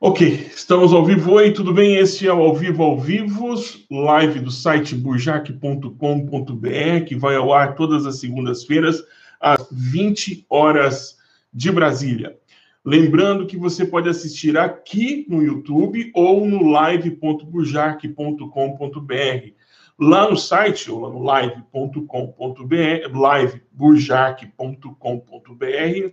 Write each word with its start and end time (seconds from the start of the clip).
Ok, 0.00 0.48
estamos 0.54 0.92
ao 0.92 1.04
vivo. 1.04 1.32
Oi, 1.32 1.50
tudo 1.50 1.74
bem? 1.74 1.96
Este 1.96 2.28
é 2.28 2.32
o 2.32 2.40
Ao 2.40 2.54
Vivo 2.54 2.84
ao 2.84 2.96
Vivos, 2.96 3.84
live 3.90 4.38
do 4.38 4.48
site 4.48 4.94
burjac.com.br, 4.94 7.04
que 7.04 7.16
vai 7.16 7.34
ao 7.34 7.52
ar 7.52 7.74
todas 7.74 8.06
as 8.06 8.20
segundas-feiras, 8.20 9.02
às 9.40 9.66
20 9.72 10.46
horas 10.48 11.16
de 11.52 11.72
Brasília. 11.72 12.38
Lembrando 12.84 13.44
que 13.44 13.56
você 13.56 13.84
pode 13.84 14.08
assistir 14.08 14.56
aqui 14.56 15.26
no 15.28 15.42
YouTube 15.42 16.12
ou 16.14 16.46
no 16.46 16.70
live.burjac.com.br. 16.70 19.52
Lá 19.98 20.30
no 20.30 20.36
site, 20.36 20.92
ou 20.92 21.00
lá 21.00 21.10
no 21.10 21.24
live.com.br, 21.24 22.76
liveburjac.com.br, 23.12 26.12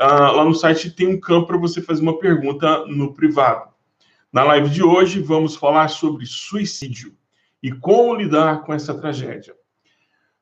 Uh, 0.00 0.34
lá 0.34 0.44
no 0.46 0.54
site 0.54 0.90
tem 0.90 1.06
um 1.06 1.20
campo 1.20 1.48
para 1.48 1.58
você 1.58 1.82
fazer 1.82 2.00
uma 2.00 2.18
pergunta 2.18 2.86
no 2.86 3.12
privado. 3.12 3.68
Na 4.32 4.42
live 4.44 4.70
de 4.70 4.82
hoje, 4.82 5.20
vamos 5.20 5.56
falar 5.56 5.88
sobre 5.88 6.24
suicídio 6.24 7.14
e 7.62 7.70
como 7.70 8.14
lidar 8.14 8.62
com 8.62 8.72
essa 8.72 8.94
tragédia. 8.94 9.54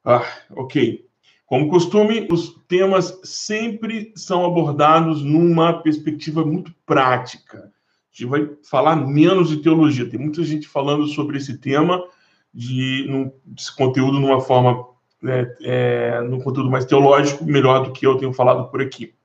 Ah, 0.05 0.25
ok. 0.51 1.05
Como 1.45 1.69
costume, 1.69 2.29
os 2.31 2.55
temas 2.69 3.21
sempre 3.25 4.13
são 4.15 4.45
abordados 4.45 5.25
numa 5.25 5.83
perspectiva 5.83 6.45
muito 6.45 6.73
prática. 6.87 7.59
A 7.59 7.71
gente 8.13 8.27
vai 8.27 8.51
falar 8.63 8.95
menos 8.95 9.49
de 9.49 9.57
teologia. 9.57 10.09
Tem 10.09 10.21
muita 10.21 10.45
gente 10.45 10.69
falando 10.69 11.07
sobre 11.09 11.39
esse 11.39 11.59
tema, 11.59 12.01
de, 12.55 13.07
num, 13.09 13.33
conteúdo 13.77 14.21
numa 14.21 14.41
forma, 14.41 14.87
né, 15.21 15.53
é, 15.63 16.21
num 16.21 16.41
conteúdo 16.41 16.71
mais 16.71 16.85
teológico, 16.85 17.45
melhor 17.45 17.83
do 17.83 17.93
que 17.93 18.07
eu 18.07 18.17
tenho 18.17 18.33
falado 18.33 18.71
por 18.71 18.81
aqui. 18.81 19.18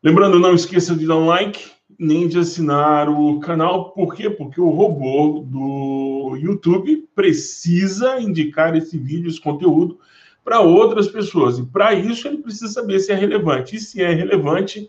Lembrando, 0.00 0.38
não 0.38 0.54
esqueça 0.54 0.94
de 0.94 1.04
dar 1.06 1.16
um 1.16 1.26
like, 1.26 1.72
nem 1.98 2.28
de 2.28 2.38
assinar 2.38 3.08
o 3.08 3.40
canal. 3.40 3.90
Por 3.90 4.14
quê? 4.14 4.30
Porque 4.30 4.60
o 4.60 4.68
robô 4.68 5.44
do 5.44 6.36
YouTube 6.36 7.08
precisa 7.16 8.20
indicar 8.20 8.76
esse 8.76 8.96
vídeo, 8.96 9.28
esse 9.28 9.40
conteúdo, 9.40 9.98
para 10.44 10.60
outras 10.60 11.08
pessoas. 11.08 11.58
E 11.58 11.66
para 11.66 11.94
isso 11.94 12.28
ele 12.28 12.38
precisa 12.38 12.68
saber 12.68 13.00
se 13.00 13.10
é 13.10 13.16
relevante. 13.16 13.74
E 13.74 13.80
se 13.80 14.00
é 14.00 14.14
relevante. 14.14 14.88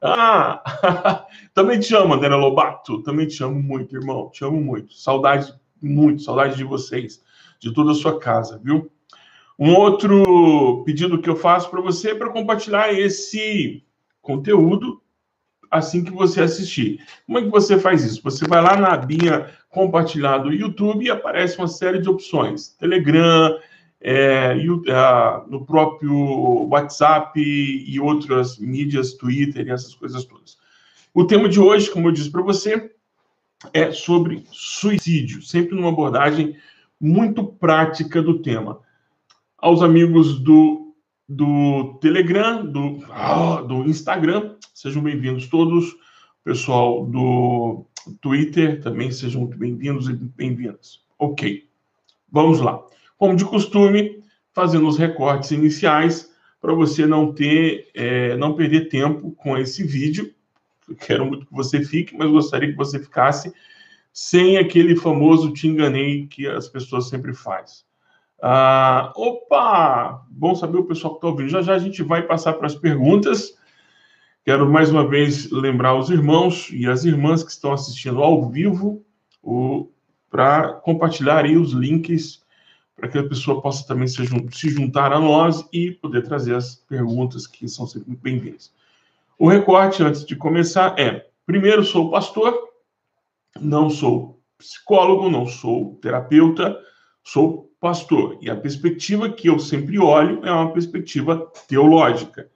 Ah, 0.00 1.26
também 1.52 1.78
te 1.78 1.94
amo, 1.94 2.14
André 2.14 2.34
Lobato. 2.34 3.02
Também 3.02 3.26
te 3.26 3.44
amo 3.44 3.62
muito, 3.62 3.94
irmão. 3.94 4.30
Te 4.30 4.42
amo 4.42 4.58
muito. 4.58 4.94
Saudade, 4.94 5.52
muito, 5.82 6.22
saudade 6.22 6.56
de 6.56 6.64
vocês, 6.64 7.22
de 7.60 7.74
toda 7.74 7.92
a 7.92 7.94
sua 7.94 8.18
casa, 8.18 8.58
viu? 8.64 8.90
Um 9.58 9.74
outro 9.74 10.82
pedido 10.86 11.20
que 11.20 11.28
eu 11.28 11.36
faço 11.36 11.70
para 11.70 11.82
você 11.82 12.12
é 12.12 12.14
para 12.14 12.30
compartilhar 12.30 12.92
esse 12.92 13.82
conteúdo 14.26 15.00
assim 15.70 16.04
que 16.04 16.10
você 16.10 16.42
assistir. 16.42 17.00
Como 17.26 17.38
é 17.38 17.42
que 17.42 17.48
você 17.48 17.78
faz 17.78 18.04
isso? 18.04 18.22
Você 18.22 18.46
vai 18.46 18.60
lá 18.60 18.76
na 18.76 18.88
abinha 18.88 19.50
compartilhar 19.70 20.38
do 20.38 20.52
YouTube 20.52 21.04
e 21.04 21.10
aparece 21.10 21.58
uma 21.58 21.68
série 21.68 22.00
de 22.00 22.08
opções. 22.08 22.68
Telegram, 22.78 23.56
é, 24.00 24.54
no 25.48 25.64
próprio 25.64 26.66
WhatsApp 26.68 27.40
e 27.40 27.98
outras 28.00 28.58
mídias, 28.58 29.14
Twitter 29.14 29.66
e 29.66 29.70
essas 29.70 29.94
coisas 29.94 30.24
todas. 30.24 30.58
O 31.14 31.24
tema 31.24 31.48
de 31.48 31.60
hoje, 31.60 31.90
como 31.90 32.08
eu 32.08 32.12
disse 32.12 32.30
para 32.30 32.42
você, 32.42 32.90
é 33.72 33.90
sobre 33.90 34.44
suicídio, 34.50 35.40
sempre 35.40 35.74
numa 35.74 35.88
abordagem 35.88 36.56
muito 37.00 37.44
prática 37.44 38.20
do 38.20 38.40
tema. 38.40 38.80
Aos 39.58 39.82
amigos 39.82 40.38
do 40.38 40.85
do 41.28 41.98
Telegram, 42.00 42.64
do, 42.64 43.04
ah, 43.10 43.62
do 43.62 43.84
Instagram. 43.84 44.56
Sejam 44.72 45.02
bem-vindos 45.02 45.48
todos. 45.48 45.96
Pessoal 46.44 47.04
do 47.06 47.84
Twitter 48.20 48.80
também 48.80 49.10
sejam 49.10 49.42
muito 49.42 49.58
bem-vindos 49.58 50.08
e 50.08 50.12
bem-vindas. 50.12 51.00
Ok, 51.18 51.68
vamos 52.30 52.60
lá. 52.60 52.80
Como 53.18 53.34
de 53.34 53.44
costume, 53.44 54.22
fazendo 54.52 54.86
os 54.86 54.96
recortes 54.96 55.50
iniciais 55.50 56.32
para 56.60 56.72
você 56.72 57.06
não 57.06 57.32
ter, 57.32 57.88
é, 57.94 58.36
não 58.36 58.54
perder 58.54 58.88
tempo 58.88 59.32
com 59.32 59.58
esse 59.58 59.82
vídeo. 59.82 60.32
Eu 60.88 60.94
quero 60.94 61.26
muito 61.26 61.46
que 61.46 61.52
você 61.52 61.84
fique, 61.84 62.16
mas 62.16 62.30
gostaria 62.30 62.70
que 62.70 62.76
você 62.76 63.00
ficasse 63.00 63.52
sem 64.12 64.56
aquele 64.56 64.96
famoso 64.96 65.52
te 65.52 65.66
enganei 65.66 66.26
que 66.26 66.46
as 66.46 66.68
pessoas 66.68 67.08
sempre 67.08 67.34
fazem. 67.34 67.84
Ah, 68.40 69.12
opa! 69.16 70.24
Bom 70.30 70.54
saber 70.54 70.78
o 70.78 70.84
pessoal 70.84 71.14
que 71.14 71.18
está 71.18 71.28
ouvindo. 71.28 71.48
Já 71.48 71.62
já 71.62 71.74
a 71.74 71.78
gente 71.78 72.02
vai 72.02 72.22
passar 72.22 72.54
para 72.54 72.66
as 72.66 72.74
perguntas. 72.74 73.56
Quero 74.44 74.70
mais 74.70 74.90
uma 74.90 75.06
vez 75.08 75.50
lembrar 75.50 75.94
os 75.94 76.10
irmãos 76.10 76.68
e 76.70 76.86
as 76.86 77.04
irmãs 77.04 77.42
que 77.42 77.50
estão 77.50 77.72
assistindo 77.72 78.22
ao 78.22 78.48
vivo 78.48 79.04
para 80.30 80.74
compartilhar 80.74 81.44
aí 81.44 81.56
os 81.56 81.72
links 81.72 82.44
para 82.96 83.08
que 83.08 83.18
a 83.18 83.28
pessoa 83.28 83.60
possa 83.60 83.86
também 83.86 84.08
se, 84.08 84.24
juntar 84.70 85.12
a 85.12 85.20
nós 85.20 85.68
e 85.72 85.90
poder 85.90 86.22
trazer 86.22 86.54
as 86.54 86.74
perguntas 86.74 87.46
que 87.46 87.68
são 87.68 87.86
sempre 87.86 88.16
bem-vindas. 88.16 88.72
O 89.38 89.48
recorte, 89.48 90.02
antes 90.02 90.24
de 90.24 90.34
começar, 90.34 90.98
é: 90.98 91.28
primeiro, 91.44 91.84
sou 91.84 92.10
pastor, 92.10 92.56
não 93.60 93.90
sou 93.90 94.40
psicólogo, 94.56 95.28
não 95.28 95.46
sou 95.46 95.98
terapeuta, 96.00 96.78
sou 97.22 97.65
pastor. 97.80 98.38
E 98.40 98.50
a 98.50 98.56
perspectiva 98.56 99.28
que 99.30 99.48
eu 99.48 99.58
sempre 99.58 99.98
olho 99.98 100.44
é 100.44 100.50
uma 100.50 100.72
perspectiva 100.72 101.50
teológica. 101.68 102.48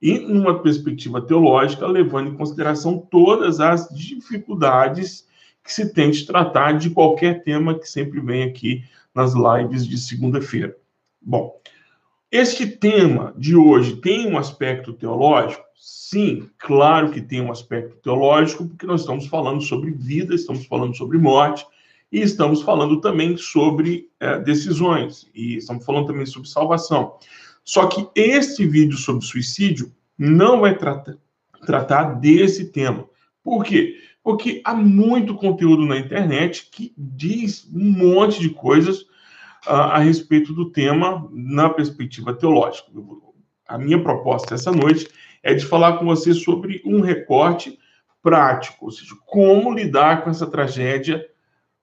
E 0.00 0.18
numa 0.18 0.62
perspectiva 0.62 1.20
teológica, 1.20 1.86
levando 1.86 2.30
em 2.30 2.36
consideração 2.36 2.98
todas 2.98 3.60
as 3.60 3.88
dificuldades 3.88 5.26
que 5.64 5.72
se 5.72 5.92
tem 5.92 6.10
de 6.10 6.24
tratar 6.24 6.72
de 6.72 6.90
qualquer 6.90 7.42
tema 7.42 7.78
que 7.78 7.88
sempre 7.88 8.20
vem 8.20 8.44
aqui 8.44 8.84
nas 9.14 9.34
lives 9.34 9.86
de 9.86 9.98
segunda-feira. 9.98 10.76
Bom, 11.20 11.60
este 12.30 12.66
tema 12.66 13.34
de 13.36 13.56
hoje 13.56 13.96
tem 13.96 14.26
um 14.26 14.38
aspecto 14.38 14.92
teológico? 14.92 15.64
Sim, 15.74 16.48
claro 16.58 17.10
que 17.10 17.20
tem 17.20 17.40
um 17.40 17.50
aspecto 17.50 17.96
teológico, 17.96 18.66
porque 18.66 18.86
nós 18.86 19.00
estamos 19.00 19.26
falando 19.26 19.60
sobre 19.62 19.90
vida, 19.90 20.34
estamos 20.34 20.64
falando 20.66 20.96
sobre 20.96 21.18
morte, 21.18 21.66
e 22.10 22.20
estamos 22.20 22.62
falando 22.62 23.00
também 23.00 23.36
sobre 23.36 24.08
é, 24.18 24.38
decisões, 24.38 25.28
e 25.34 25.56
estamos 25.56 25.84
falando 25.84 26.06
também 26.06 26.26
sobre 26.26 26.48
salvação. 26.48 27.16
Só 27.64 27.86
que 27.86 28.08
este 28.14 28.66
vídeo 28.66 28.96
sobre 28.96 29.24
suicídio 29.24 29.92
não 30.16 30.60
vai 30.60 30.76
tratar, 30.76 31.16
tratar 31.66 32.14
desse 32.14 32.70
tema. 32.72 33.06
Por 33.42 33.62
quê? 33.62 33.96
Porque 34.22 34.60
há 34.64 34.74
muito 34.74 35.34
conteúdo 35.34 35.84
na 35.84 35.98
internet 35.98 36.68
que 36.72 36.92
diz 36.96 37.68
um 37.72 37.90
monte 37.90 38.40
de 38.40 38.50
coisas 38.50 39.02
uh, 39.66 39.92
a 39.92 39.98
respeito 39.98 40.52
do 40.52 40.70
tema 40.70 41.28
na 41.30 41.68
perspectiva 41.68 42.34
teológica. 42.34 42.90
A 43.68 43.76
minha 43.76 44.02
proposta 44.02 44.54
essa 44.54 44.72
noite 44.72 45.08
é 45.42 45.52
de 45.52 45.64
falar 45.64 45.98
com 45.98 46.06
você 46.06 46.32
sobre 46.32 46.80
um 46.84 47.00
recorte 47.00 47.78
prático, 48.22 48.86
ou 48.86 48.90
seja, 48.90 49.14
como 49.26 49.72
lidar 49.72 50.24
com 50.24 50.30
essa 50.30 50.46
tragédia 50.46 51.24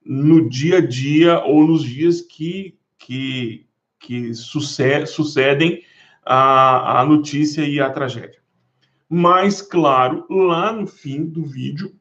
no 0.05 0.47
dia 0.47 0.77
a 0.77 0.81
dia 0.81 1.43
ou 1.43 1.65
nos 1.65 1.83
dias 1.83 2.21
que, 2.21 2.77
que, 2.97 3.65
que 3.99 4.33
sucedem 4.35 5.81
a, 6.23 7.01
a 7.01 7.05
notícia 7.05 7.67
e 7.67 7.79
a 7.79 7.89
tragédia. 7.89 8.39
Mas, 9.09 9.61
claro, 9.61 10.25
lá 10.29 10.71
no 10.71 10.87
fim 10.87 11.25
do 11.25 11.43
vídeo, 11.43 11.95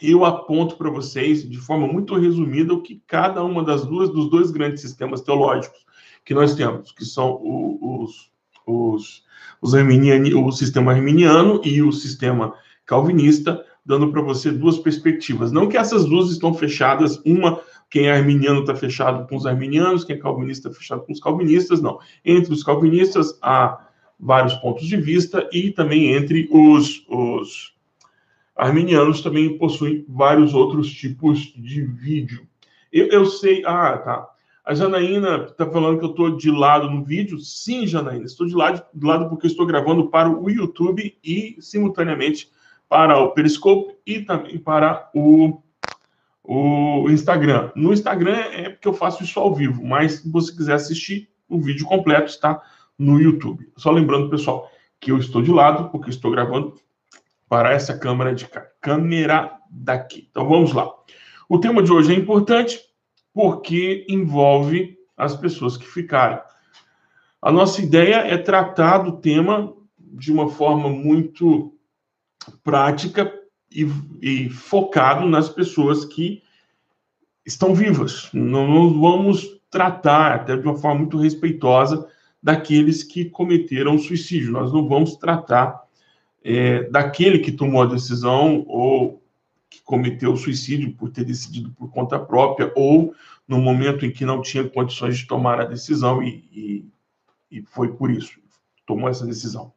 eu 0.00 0.24
aponto 0.24 0.76
para 0.76 0.90
vocês, 0.90 1.48
de 1.48 1.58
forma 1.58 1.86
muito 1.86 2.16
resumida, 2.16 2.74
o 2.74 2.82
que 2.82 3.02
cada 3.06 3.42
uma 3.42 3.62
das 3.62 3.86
duas 3.86 4.10
dos 4.10 4.28
dois 4.28 4.50
grandes 4.50 4.80
sistemas 4.80 5.20
teológicos 5.20 5.84
que 6.24 6.34
nós 6.34 6.54
temos, 6.54 6.92
que 6.92 7.04
são 7.04 7.40
os, 7.80 8.30
os, 8.66 9.22
os 9.60 9.74
arminiani, 9.74 10.34
o 10.34 10.50
sistema 10.50 10.92
arminiano 10.92 11.60
e 11.64 11.82
o 11.82 11.92
sistema 11.92 12.54
calvinista, 12.84 13.64
dando 13.84 14.10
para 14.10 14.22
você 14.22 14.50
duas 14.50 14.78
perspectivas. 14.78 15.52
Não 15.52 15.68
que 15.68 15.76
essas 15.76 16.04
duas 16.06 16.30
estão 16.30 16.54
fechadas, 16.54 17.20
uma, 17.24 17.60
quem 17.90 18.06
é 18.06 18.12
arminiano 18.12 18.60
está 18.60 18.74
fechado 18.74 19.28
com 19.28 19.36
os 19.36 19.46
arminianos, 19.46 20.04
quem 20.04 20.16
é 20.16 20.18
calvinista 20.18 20.68
está 20.68 20.80
fechado 20.80 21.02
com 21.02 21.12
os 21.12 21.20
calvinistas, 21.20 21.82
não. 21.82 21.98
Entre 22.24 22.52
os 22.52 22.62
calvinistas 22.62 23.38
há 23.42 23.86
vários 24.18 24.54
pontos 24.54 24.86
de 24.86 24.96
vista 24.96 25.48
e 25.52 25.70
também 25.70 26.12
entre 26.14 26.48
os, 26.50 27.04
os 27.08 27.74
arminianos 28.56 29.20
também 29.20 29.58
possuem 29.58 30.04
vários 30.08 30.54
outros 30.54 30.90
tipos 30.90 31.52
de 31.56 31.82
vídeo. 31.82 32.46
Eu, 32.92 33.08
eu 33.08 33.26
sei, 33.26 33.62
ah, 33.66 33.98
tá. 33.98 34.28
A 34.64 34.72
Janaína 34.72 35.46
está 35.50 35.70
falando 35.70 35.98
que 35.98 36.06
eu 36.06 36.10
estou 36.10 36.36
de 36.36 36.50
lado 36.50 36.90
no 36.90 37.04
vídeo. 37.04 37.38
Sim, 37.38 37.86
Janaína, 37.86 38.24
estou 38.24 38.46
de 38.46 38.54
lado, 38.54 38.82
de 38.94 39.06
lado 39.06 39.28
porque 39.28 39.46
estou 39.46 39.66
gravando 39.66 40.08
para 40.08 40.30
o 40.30 40.48
YouTube 40.48 41.14
e 41.22 41.56
simultaneamente 41.60 42.48
para 42.94 43.18
o 43.18 43.32
Periscope 43.32 43.92
e 44.06 44.20
também 44.20 44.56
para 44.56 45.10
o, 45.12 45.60
o 46.44 47.10
Instagram. 47.10 47.72
No 47.74 47.92
Instagram 47.92 48.36
é 48.36 48.68
porque 48.68 48.86
eu 48.86 48.94
faço 48.94 49.24
isso 49.24 49.40
ao 49.40 49.52
vivo, 49.52 49.84
mas 49.84 50.20
se 50.20 50.30
você 50.30 50.54
quiser 50.54 50.74
assistir, 50.74 51.28
o 51.48 51.60
vídeo 51.60 51.86
completo 51.86 52.30
está 52.30 52.62
no 52.96 53.20
YouTube. 53.20 53.68
Só 53.76 53.90
lembrando, 53.90 54.30
pessoal, 54.30 54.70
que 55.00 55.10
eu 55.10 55.18
estou 55.18 55.42
de 55.42 55.50
lado 55.50 55.90
porque 55.90 56.08
estou 56.08 56.30
gravando 56.30 56.78
para 57.48 57.72
essa 57.72 57.98
câmera 57.98 58.32
de 58.32 58.46
cá. 58.46 58.64
Câmera 58.80 59.58
daqui. 59.68 60.28
Então 60.30 60.48
vamos 60.48 60.72
lá. 60.72 60.88
O 61.48 61.58
tema 61.58 61.82
de 61.82 61.90
hoje 61.90 62.14
é 62.14 62.16
importante 62.16 62.78
porque 63.32 64.06
envolve 64.08 64.96
as 65.16 65.34
pessoas 65.34 65.76
que 65.76 65.84
ficaram. 65.84 66.40
A 67.42 67.50
nossa 67.50 67.82
ideia 67.82 68.18
é 68.18 68.38
tratar 68.38 68.98
do 68.98 69.16
tema 69.16 69.74
de 69.98 70.30
uma 70.30 70.48
forma 70.48 70.88
muito 70.88 71.73
prática 72.62 73.32
e, 73.70 73.86
e 74.20 74.50
focado 74.50 75.26
nas 75.26 75.48
pessoas 75.48 76.04
que 76.04 76.42
estão 77.44 77.74
vivas. 77.74 78.28
Não, 78.32 78.66
não 78.66 79.00
vamos 79.00 79.60
tratar, 79.70 80.32
até 80.32 80.56
de 80.56 80.64
uma 80.64 80.76
forma 80.76 81.00
muito 81.00 81.18
respeitosa, 81.18 82.08
daqueles 82.42 83.02
que 83.02 83.24
cometeram 83.24 83.98
suicídio. 83.98 84.52
Nós 84.52 84.72
não 84.72 84.86
vamos 84.86 85.16
tratar 85.16 85.82
é, 86.42 86.84
daquele 86.90 87.38
que 87.38 87.52
tomou 87.52 87.82
a 87.82 87.86
decisão 87.86 88.64
ou 88.66 89.22
que 89.68 89.82
cometeu 89.82 90.36
suicídio 90.36 90.92
por 90.92 91.10
ter 91.10 91.24
decidido 91.24 91.70
por 91.72 91.90
conta 91.90 92.18
própria 92.18 92.72
ou 92.76 93.14
no 93.48 93.58
momento 93.60 94.06
em 94.06 94.12
que 94.12 94.24
não 94.24 94.40
tinha 94.40 94.68
condições 94.68 95.18
de 95.18 95.26
tomar 95.26 95.60
a 95.60 95.64
decisão 95.64 96.22
e, 96.22 96.44
e, 96.52 96.86
e 97.50 97.62
foi 97.62 97.92
por 97.92 98.10
isso 98.10 98.38
tomou 98.86 99.08
essa 99.08 99.26
decisão. 99.26 99.72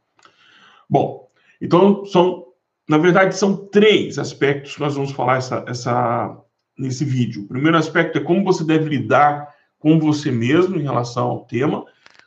Bom, 0.90 1.30
então 1.62 2.06
são, 2.06 2.47
na 2.88 2.98
verdade, 2.98 3.38
são 3.38 3.56
três 3.68 4.18
aspectos 4.18 4.76
que 4.76 4.80
nós 4.80 4.96
vamos 4.96 5.12
falar 5.12 5.38
essa, 5.38 5.66
essa, 5.68 6.38
nesse 6.78 7.04
vídeo. 7.04 7.44
O 7.44 7.48
primeiro 7.48 7.78
aspecto 7.78 8.18
é 8.18 8.22
como 8.22 8.44
você 8.44 8.64
deve 8.64 8.90
lidar 8.90 9.54
com 9.78 10.00
você 10.00 10.32
mesmo 10.32 10.78
em 10.78 10.84
relação 10.84 11.28
ao 11.30 11.46
tema, 11.46 11.86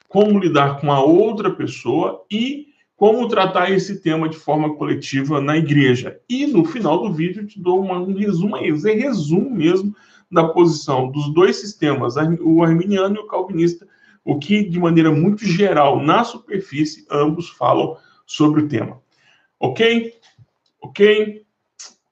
como 0.09 0.39
lidar 0.39 0.81
com 0.81 0.93
a 0.93 1.03
outra 1.03 1.51
pessoa 1.51 2.25
e 2.31 2.67
como 2.95 3.29
tratar 3.29 3.71
esse 3.71 4.03
tema 4.03 4.29
de 4.29 4.37
forma 4.37 4.75
coletiva 4.75 5.41
na 5.41 5.57
igreja. 5.57 6.21
E 6.29 6.47
no 6.47 6.65
final 6.67 7.03
do 7.03 7.13
vídeo 7.13 7.47
te 7.47 7.59
dou 7.59 7.81
uma, 7.81 7.99
um 7.99 8.13
resumo, 8.15 8.57
um 8.57 8.61
resumo 8.61 9.51
mesmo 9.51 9.97
da 10.31 10.45
posição 10.49 11.11
dos 11.11 11.33
dois 11.33 11.57
sistemas, 11.57 12.17
o 12.41 12.63
arminiano 12.63 13.17
e 13.17 13.19
o 13.21 13.27
calvinista, 13.27 13.87
o 14.23 14.39
que 14.39 14.63
de 14.63 14.79
maneira 14.79 15.11
muito 15.11 15.47
geral, 15.47 16.01
na 16.03 16.23
superfície, 16.23 17.07
ambos 17.11 17.49
falam 17.49 17.97
sobre 18.27 18.63
o 18.63 18.69
tema. 18.69 19.01
Ok? 19.59 20.20
Ok? 20.81 21.47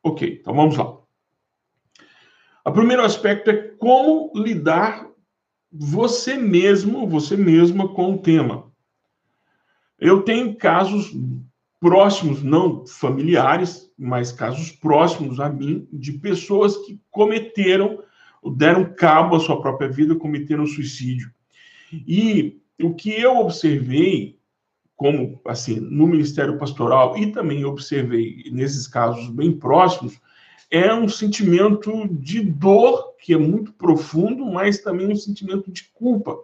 Ok, 0.02 0.38
então 0.40 0.54
vamos 0.54 0.76
lá. 0.76 0.98
O 2.64 2.72
primeiro 2.72 3.02
aspecto 3.02 3.50
é 3.50 3.56
como 3.56 4.30
lidar 4.34 5.08
você 5.70 6.36
mesmo, 6.36 7.06
você 7.06 7.36
mesma 7.36 7.88
com 7.88 8.14
o 8.14 8.18
tema. 8.18 8.70
Eu 9.98 10.22
tenho 10.22 10.56
casos 10.56 11.12
próximos, 11.80 12.42
não 12.42 12.86
familiares, 12.86 13.90
mas 13.98 14.32
casos 14.32 14.70
próximos 14.70 15.40
a 15.40 15.48
mim, 15.48 15.88
de 15.92 16.12
pessoas 16.12 16.76
que 16.78 17.00
cometeram, 17.10 18.02
deram 18.56 18.92
cabo 18.94 19.36
à 19.36 19.40
sua 19.40 19.60
própria 19.60 19.88
vida, 19.88 20.14
cometeram 20.14 20.66
suicídio. 20.66 21.32
E 21.92 22.60
o 22.80 22.94
que 22.94 23.10
eu 23.10 23.38
observei, 23.38 24.38
como 24.98 25.40
assim, 25.46 25.78
no 25.78 26.08
Ministério 26.08 26.58
Pastoral, 26.58 27.16
e 27.16 27.30
também 27.30 27.64
observei 27.64 28.50
nesses 28.50 28.88
casos 28.88 29.30
bem 29.30 29.52
próximos, 29.52 30.20
é 30.68 30.92
um 30.92 31.08
sentimento 31.08 32.08
de 32.10 32.42
dor 32.42 33.14
que 33.20 33.32
é 33.32 33.38
muito 33.38 33.72
profundo, 33.72 34.44
mas 34.44 34.80
também 34.80 35.06
um 35.06 35.14
sentimento 35.14 35.70
de 35.70 35.84
culpa 35.94 36.36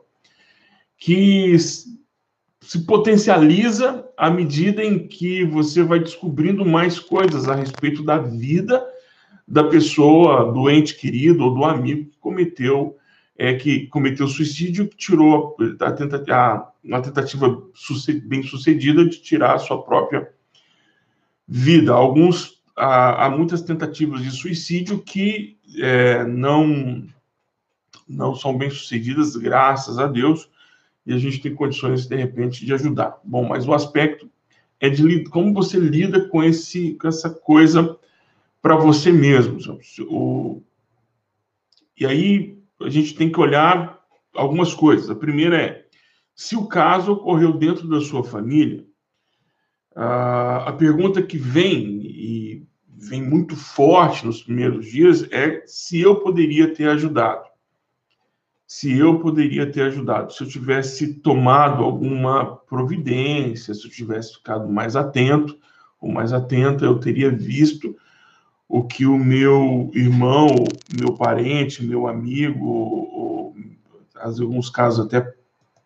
que 0.97 1.59
se 1.59 2.79
potencializa 2.87 4.09
à 4.17 4.31
medida 4.31 4.85
em 4.85 5.09
que 5.09 5.45
você 5.45 5.83
vai 5.83 5.99
descobrindo 5.99 6.65
mais 6.65 6.99
coisas 6.99 7.49
a 7.49 7.57
respeito 7.57 8.05
da 8.05 8.19
vida 8.19 8.83
da 9.47 9.65
pessoa, 9.65 10.51
do 10.53 10.71
ente 10.71 10.95
querido 10.95 11.45
ou 11.45 11.55
do 11.55 11.65
amigo 11.65 12.09
que 12.09 12.19
cometeu 12.19 12.97
é, 13.37 13.55
que 13.55 13.89
cometeu 13.89 14.29
suicídio, 14.29 14.89
que 14.89 14.97
tirou 14.97 15.57
a, 15.81 15.91
tentativa, 15.91 16.69
uma 16.85 17.01
tentativa 17.01 17.63
bem 18.25 18.43
sucedida 18.43 19.05
de 19.05 19.21
tirar 19.21 19.55
a 19.55 19.59
sua 19.59 19.83
própria 19.83 20.31
vida. 21.49 21.93
Alguns 21.93 22.63
há, 22.77 23.27
há 23.27 23.31
muitas 23.31 23.63
tentativas 23.63 24.23
de 24.23 24.31
suicídio 24.31 24.99
que 25.01 25.57
é, 25.79 26.25
não 26.25 27.07
não 28.07 28.35
são 28.35 28.57
bem 28.57 28.69
sucedidas, 28.69 29.35
graças 29.35 29.99
a 29.99 30.07
Deus, 30.07 30.51
e 31.07 31.15
a 31.15 31.19
gente 31.19 31.41
tem 31.41 31.55
condições, 31.55 32.07
de 32.07 32.17
repente, 32.17 32.65
de 32.65 32.75
ajudar. 32.75 33.19
Bom, 33.25 33.49
mas 33.49 33.67
o 33.67 33.73
aspecto 33.73 34.31
é 34.79 34.91
de 34.91 35.25
como 35.25 35.55
você 35.55 35.79
lida 35.79 36.29
com, 36.29 36.43
esse, 36.43 36.95
com 36.95 37.09
essa 37.09 37.31
coisa 37.31 37.99
para 38.61 38.77
você 38.77 39.11
mesmo. 39.11 39.59
O, 40.09 40.63
e 41.99 42.05
aí 42.07 42.59
a 42.81 42.89
gente 42.89 43.15
tem 43.15 43.31
que 43.31 43.41
olhar 43.41 43.99
algumas 44.35 44.75
coisas. 44.75 45.09
A 45.09 45.15
primeira 45.15 45.57
é, 45.57 45.84
se 46.35 46.57
o 46.57 46.67
caso 46.67 47.13
ocorreu 47.13 47.53
dentro 47.53 47.89
da 47.89 48.01
sua 48.01 48.25
família, 48.25 48.85
a 49.95 50.75
pergunta 50.77 51.23
que 51.23 51.39
vem, 51.39 52.01
e 52.03 52.67
vem 52.89 53.23
muito 53.23 53.55
forte 53.55 54.27
nos 54.27 54.43
primeiros 54.43 54.87
dias, 54.87 55.27
é 55.31 55.63
se 55.67 56.01
eu 56.01 56.17
poderia 56.17 56.73
ter 56.75 56.89
ajudado. 56.89 57.45
Se 58.67 58.93
eu 58.99 59.21
poderia 59.21 59.71
ter 59.71 59.83
ajudado, 59.83 60.33
se 60.33 60.43
eu 60.43 60.49
tivesse 60.49 61.15
tomado 61.15 61.85
alguma 61.85 62.57
providência, 62.57 63.73
se 63.75 63.87
eu 63.87 63.91
tivesse 63.91 64.35
ficado 64.35 64.69
mais 64.69 64.97
atento 64.97 65.57
ou 66.01 66.11
mais 66.11 66.33
atenta, 66.33 66.85
eu 66.85 66.99
teria 66.99 67.31
visto 67.31 67.95
o 68.69 68.83
que 68.83 69.07
o 69.07 69.17
meu 69.17 69.91
irmão, 69.95 70.49
meu 70.99 71.15
parente, 71.15 71.85
meu 71.85 72.09
amigo, 72.09 72.67
ou, 72.67 73.55
alguns 74.17 74.71
casos 74.71 75.07
até 75.07 75.35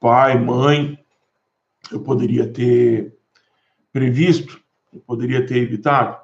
pai, 0.01 0.39
mãe, 0.39 0.99
eu 1.91 2.01
poderia 2.01 2.47
ter 2.47 3.17
previsto, 3.93 4.61
eu 4.93 5.01
poderia 5.01 5.45
ter 5.47 5.59
evitado, 5.59 6.17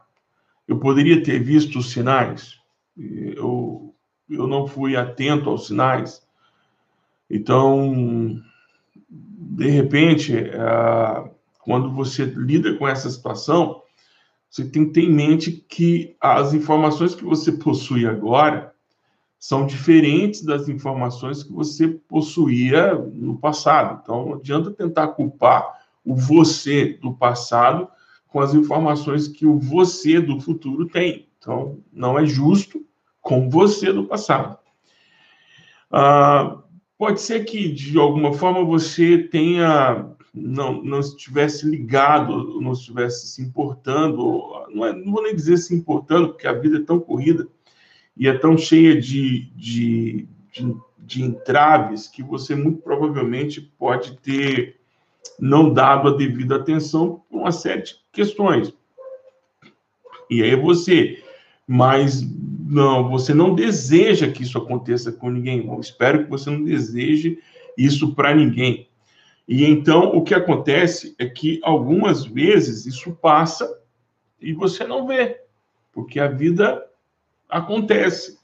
eu 0.67 0.79
poderia 0.79 1.23
ter 1.23 1.39
visto 1.43 1.79
os 1.79 1.91
sinais, 1.91 2.59
eu, 2.97 3.95
eu 4.29 4.47
não 4.47 4.67
fui 4.67 4.97
atento 4.97 5.49
aos 5.49 5.67
sinais, 5.67 6.27
então, 7.29 8.41
de 9.09 9.69
repente, 9.69 10.37
é, 10.37 11.31
quando 11.61 11.91
você 11.91 12.25
lida 12.25 12.75
com 12.77 12.87
essa 12.87 13.09
situação, 13.11 13.83
você 14.51 14.65
tem 14.65 14.87
que 14.87 14.93
ter 14.93 15.03
em 15.03 15.13
mente 15.13 15.51
que 15.51 16.17
as 16.21 16.55
informações 16.55 17.15
que 17.15 17.25
você 17.25 17.53
possui 17.53 18.07
agora 18.07 18.74
são 19.45 19.67
diferentes 19.67 20.43
das 20.43 20.71
informações 20.71 21.43
que 21.43 21.53
você 21.53 21.87
possuía 21.87 22.95
no 22.95 23.37
passado. 23.37 24.01
Então, 24.03 24.25
não 24.25 24.35
adianta 24.37 24.71
tentar 24.71 25.09
culpar 25.09 25.83
o 26.03 26.17
você 26.17 26.99
do 27.03 27.13
passado 27.13 27.87
com 28.27 28.41
as 28.41 28.55
informações 28.55 29.29
que 29.29 29.45
o 29.45 29.59
você 29.59 30.19
do 30.19 30.41
futuro 30.41 30.87
tem. 30.87 31.29
Então, 31.39 31.79
não 31.93 32.19
é 32.19 32.25
justo 32.25 32.87
com 33.21 33.51
você 33.51 33.93
do 33.93 34.07
passado. 34.07 34.57
Ah, 35.93 36.63
Pode 36.97 37.21
ser 37.21 37.45
que, 37.45 37.69
de 37.69 37.99
alguma 37.99 38.33
forma, 38.33 38.65
você 38.65 39.19
tenha 39.19 40.11
não, 40.33 40.83
não 40.83 41.01
estivesse 41.01 41.69
ligado, 41.69 42.63
não 42.63 42.73
estivesse 42.73 43.27
se 43.27 43.43
importando, 43.43 44.43
não, 44.71 44.87
é, 44.87 44.93
não 44.95 45.13
vou 45.13 45.23
nem 45.23 45.35
dizer 45.35 45.59
se 45.59 45.75
importando, 45.75 46.29
porque 46.29 46.47
a 46.47 46.55
vida 46.55 46.79
é 46.79 46.83
tão 46.83 46.99
corrida 46.99 47.47
e 48.17 48.29
é 48.29 48.39
tão 48.39 48.57
cheia 48.57 49.01
de, 49.01 49.51
de, 49.57 50.29
de, 50.53 50.77
de 50.99 51.23
entraves 51.23 52.07
que 52.07 52.23
você 52.23 52.55
muito 52.55 52.81
provavelmente 52.83 53.61
pode 53.61 54.17
ter 54.19 54.77
não 55.39 55.73
dado 55.73 56.09
a 56.09 56.17
devida 56.17 56.57
atenção 56.57 57.23
por 57.29 57.41
uma 57.41 57.53
série 57.53 57.83
de 57.83 57.95
questões. 58.13 58.73
E 60.31 60.43
aí 60.43 60.55
você, 60.55 61.23
mas 61.67 62.23
não, 62.67 63.09
você 63.11 63.35
não 63.35 63.55
deseja 63.55 64.31
que 64.31 64.43
isso 64.43 64.59
aconteça 64.59 65.13
com 65.13 65.31
ninguém. 65.31 65.67
Eu 65.67 65.81
espero 65.81 66.25
que 66.25 66.31
você 66.31 66.51
não 66.51 66.63
deseje 66.63 67.39
isso 67.77 68.15
para 68.15 68.35
ninguém. 68.35 68.89
E 69.47 69.65
então 69.65 70.17
o 70.17 70.23
que 70.23 70.35
acontece 70.35 71.15
é 71.19 71.27
que 71.27 71.61
algumas 71.63 72.25
vezes 72.25 72.87
isso 72.87 73.13
passa 73.13 73.81
e 74.41 74.53
você 74.53 74.85
não 74.85 75.07
vê, 75.07 75.41
porque 75.93 76.19
a 76.19 76.29
vida 76.29 76.83
acontece. 77.49 78.39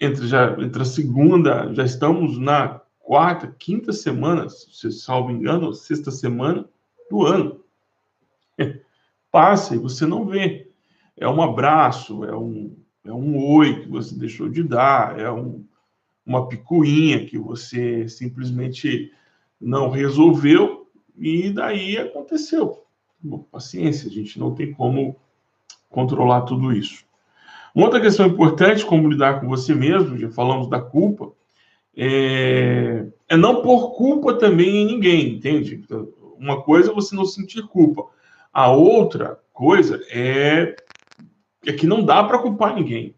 Entre, 0.00 0.26
já, 0.26 0.52
entre 0.58 0.82
a 0.82 0.86
segunda, 0.86 1.72
já 1.74 1.84
estamos 1.84 2.38
na 2.38 2.80
quarta, 2.98 3.54
quinta 3.58 3.92
semana, 3.92 4.48
se 4.48 4.90
salvo 4.92 5.30
engano, 5.30 5.74
sexta 5.74 6.10
semana 6.10 6.68
do 7.10 7.26
ano. 7.26 7.64
Passa 9.30 9.74
e 9.74 9.78
você 9.78 10.06
não 10.06 10.24
vê. 10.24 10.70
É 11.16 11.28
um 11.28 11.42
abraço, 11.42 12.24
é 12.24 12.34
um, 12.34 12.76
é 13.04 13.12
um 13.12 13.44
oi 13.44 13.82
que 13.82 13.88
você 13.88 14.14
deixou 14.14 14.48
de 14.48 14.62
dar, 14.62 15.18
é 15.18 15.30
um, 15.30 15.64
uma 16.24 16.48
picuinha 16.48 17.26
que 17.26 17.38
você 17.38 18.08
simplesmente 18.08 19.12
não 19.60 19.90
resolveu 19.90 20.88
e 21.16 21.50
daí 21.50 21.98
aconteceu. 21.98 22.84
Bom, 23.22 23.40
paciência, 23.40 24.08
a 24.08 24.12
gente 24.12 24.38
não 24.38 24.54
tem 24.54 24.72
como 24.72 25.16
controlar 25.90 26.42
tudo 26.42 26.72
isso. 26.72 27.04
Uma 27.74 27.86
outra 27.86 28.00
questão 28.00 28.26
importante, 28.26 28.84
como 28.84 29.08
lidar 29.08 29.40
com 29.40 29.48
você 29.48 29.74
mesmo, 29.74 30.18
já 30.18 30.30
falamos 30.30 30.68
da 30.68 30.80
culpa, 30.80 31.32
é, 31.96 33.06
é 33.28 33.36
não 33.36 33.62
pôr 33.62 33.92
culpa 33.96 34.34
também 34.34 34.76
em 34.76 34.86
ninguém, 34.86 35.34
entende? 35.34 35.84
Uma 36.38 36.62
coisa 36.62 36.90
é 36.90 36.94
você 36.94 37.14
não 37.14 37.24
sentir 37.24 37.62
culpa. 37.66 38.06
A 38.52 38.70
outra 38.70 39.38
coisa 39.52 40.00
é, 40.10 40.76
é 41.66 41.72
que 41.72 41.86
não 41.86 42.02
dá 42.04 42.24
para 42.24 42.38
culpar 42.38 42.74
ninguém. 42.74 43.14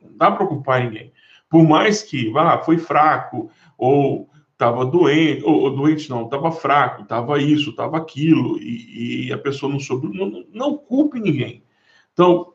Não 0.00 0.16
dá 0.16 0.30
para 0.30 0.46
culpar 0.46 0.84
ninguém. 0.84 1.12
Por 1.48 1.62
mais 1.62 2.02
que, 2.02 2.30
vá, 2.30 2.58
foi 2.58 2.78
fraco, 2.78 3.50
ou 3.76 4.28
estava 4.52 4.84
doente, 4.86 5.44
ou, 5.44 5.62
ou, 5.62 5.76
doente 5.76 6.08
não, 6.08 6.24
estava 6.24 6.50
fraco, 6.50 7.02
estava 7.02 7.40
isso, 7.40 7.70
estava 7.70 7.96
aquilo, 7.96 8.58
e, 8.58 9.26
e, 9.26 9.32
a 9.32 9.38
pessoa 9.38 9.70
não 9.70 9.80
soube, 9.80 10.16
não, 10.16 10.44
não 10.52 10.76
culpe 10.76 11.20
ninguém. 11.20 11.62
Então, 12.12 12.53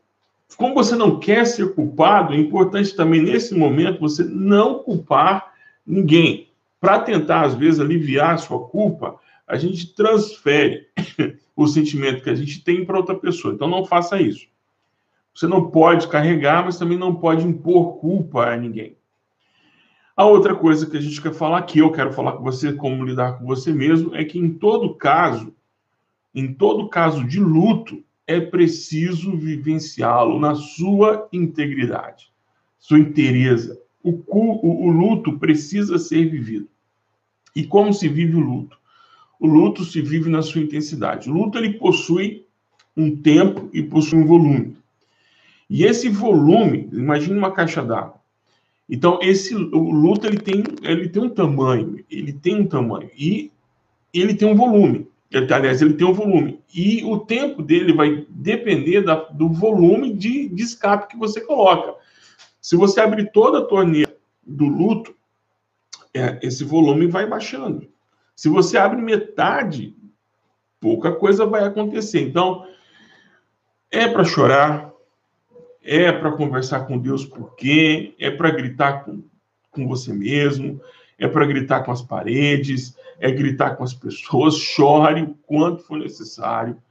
como 0.58 0.74
você 0.74 0.96
não 0.96 1.20
quer 1.20 1.46
ser 1.46 1.74
culpado, 1.74 2.34
é 2.34 2.38
importante 2.38 2.96
também 2.96 3.22
nesse 3.22 3.56
momento 3.56 4.00
você 4.00 4.24
não 4.24 4.80
culpar 4.80 5.54
ninguém. 5.86 6.50
Para 6.80 7.00
tentar, 7.00 7.42
às 7.42 7.56
vezes, 7.56 7.80
aliviar 7.80 8.34
a 8.34 8.38
sua 8.38 8.68
culpa, 8.68 9.20
a 9.48 9.58
gente 9.58 9.94
transfere 9.94 10.88
o 11.56 11.68
sentimento 11.68 12.24
que 12.24 12.30
a 12.30 12.36
gente 12.36 12.64
tem 12.64 12.86
para 12.86 12.98
outra 12.98 13.16
pessoa. 13.16 13.54
Então, 13.54 13.68
não 13.68 13.86
faça 13.86 14.22
isso. 14.22 14.48
Você 15.34 15.48
não 15.48 15.70
pode 15.70 16.08
carregar, 16.08 16.66
mas 16.66 16.78
também 16.78 16.98
não 16.98 17.16
pode 17.16 17.46
impor 17.46 18.00
culpa 18.00 18.46
a 18.46 18.58
ninguém. 18.58 18.98
A 20.16 20.26
outra 20.26 20.54
coisa 20.54 20.86
que 20.86 20.98
a 20.98 21.02
gente 21.02 21.22
quer 21.22 21.34
falar, 21.34 21.62
que 21.62 21.80
eu 21.80 21.92
quero 21.92 22.12
falar 22.12 22.34
com 22.34 22.44
você, 22.44 22.74
como 22.74 23.06
lidar 23.06 23.38
com 23.38 23.46
você 23.46 23.72
mesmo, 23.72 24.14
é 24.14 24.26
que 24.26 24.38
em 24.38 24.54
todo 24.54 24.96
caso, 24.96 25.56
em 26.36 26.54
todo 26.54 26.90
caso 26.90 27.26
de 27.26 27.40
luto, 27.40 28.04
é 28.30 28.40
preciso 28.40 29.36
vivenciá-lo 29.36 30.40
na 30.40 30.54
sua 30.54 31.28
integridade, 31.34 32.32
sua 32.78 33.00
inteireza. 33.00 33.82
O, 34.04 34.22
o, 34.28 34.86
o, 34.86 34.92
luto 34.92 35.40
precisa 35.40 35.98
ser 35.98 36.30
vivido. 36.30 36.70
E 37.56 37.66
como 37.66 37.92
se 37.92 38.08
vive 38.08 38.36
o 38.36 38.40
luto? 38.40 38.78
O 39.40 39.48
luto 39.48 39.84
se 39.84 40.00
vive 40.00 40.30
na 40.30 40.44
sua 40.44 40.62
intensidade. 40.62 41.28
O 41.28 41.34
luto 41.34 41.58
ele 41.58 41.74
possui 41.74 42.46
um 42.96 43.16
tempo 43.16 43.68
e 43.74 43.82
possui 43.82 44.20
um 44.20 44.28
volume. 44.28 44.78
E 45.68 45.84
esse 45.84 46.08
volume, 46.08 46.88
imagine 46.94 47.36
uma 47.36 47.52
caixa 47.52 47.84
d'água. 47.84 48.22
Então 48.88 49.18
esse 49.24 49.56
o 49.56 49.92
luto 49.92 50.28
ele 50.28 50.38
tem 50.38 50.64
ele 50.84 51.10
tem 51.10 51.24
um 51.24 51.30
tamanho, 51.30 52.06
ele 52.12 52.34
tem 52.34 52.62
um 52.62 52.68
tamanho 52.68 53.10
e 53.18 53.52
ele 54.14 54.36
tem 54.36 54.48
um 54.48 54.56
volume. 54.56 55.08
Ele, 55.32 55.54
aliás, 55.54 55.82
ele 55.82 55.94
tem 55.94 56.08
um 56.08 56.14
volume. 56.14 56.64
E 56.74 57.04
o 57.04 57.20
tempo 57.20 57.62
dele 57.62 57.94
vai 57.94 58.26
depender 58.30 59.02
da, 59.02 59.16
do 59.16 59.50
volume 59.50 60.14
de, 60.14 60.50
de 60.50 60.64
escape 60.64 61.08
que 61.08 61.18
você 61.18 61.42
coloca. 61.42 61.96
Se 62.62 62.76
você 62.76 63.00
abrir 63.00 63.32
toda 63.32 63.60
a 63.60 63.66
torneira 63.66 64.16
do 64.46 64.66
luto, 64.66 65.16
é, 66.14 66.40
esse 66.42 66.64
volume 66.64 67.08
vai 67.08 67.28
baixando. 67.28 67.88
Se 68.36 68.50
você 68.50 68.78
abre 68.78 69.02
metade, 69.02 69.96
pouca 70.80 71.12
coisa 71.12 71.46
vai 71.46 71.64
acontecer. 71.64 72.22
Então, 72.22 72.66
é 73.92 74.08
para 74.08 74.24
chorar, 74.24 74.92
é 75.84 76.12
para 76.12 76.32
conversar 76.32 76.82
com 76.82 76.98
Deus 76.98 77.26
por 77.26 77.56
quê, 77.56 78.16
é 78.20 78.32
para 78.32 78.52
gritar 78.52 79.04
com, 79.04 79.24
com 79.72 79.88
você 79.88 80.14
mesmo, 80.14 80.82
é 81.18 81.28
para 81.28 81.46
gritar 81.46 81.84
com 81.84 81.92
as 81.92 82.02
paredes, 82.02 82.96
é 83.20 83.32
gritar 83.32 83.76
com 83.76 83.84
as 83.84 83.94
pessoas, 83.94 84.56
chore 84.60 85.24
o 85.24 85.36
quanto 85.46 85.84
for 85.84 85.98
necessário. 85.98 86.82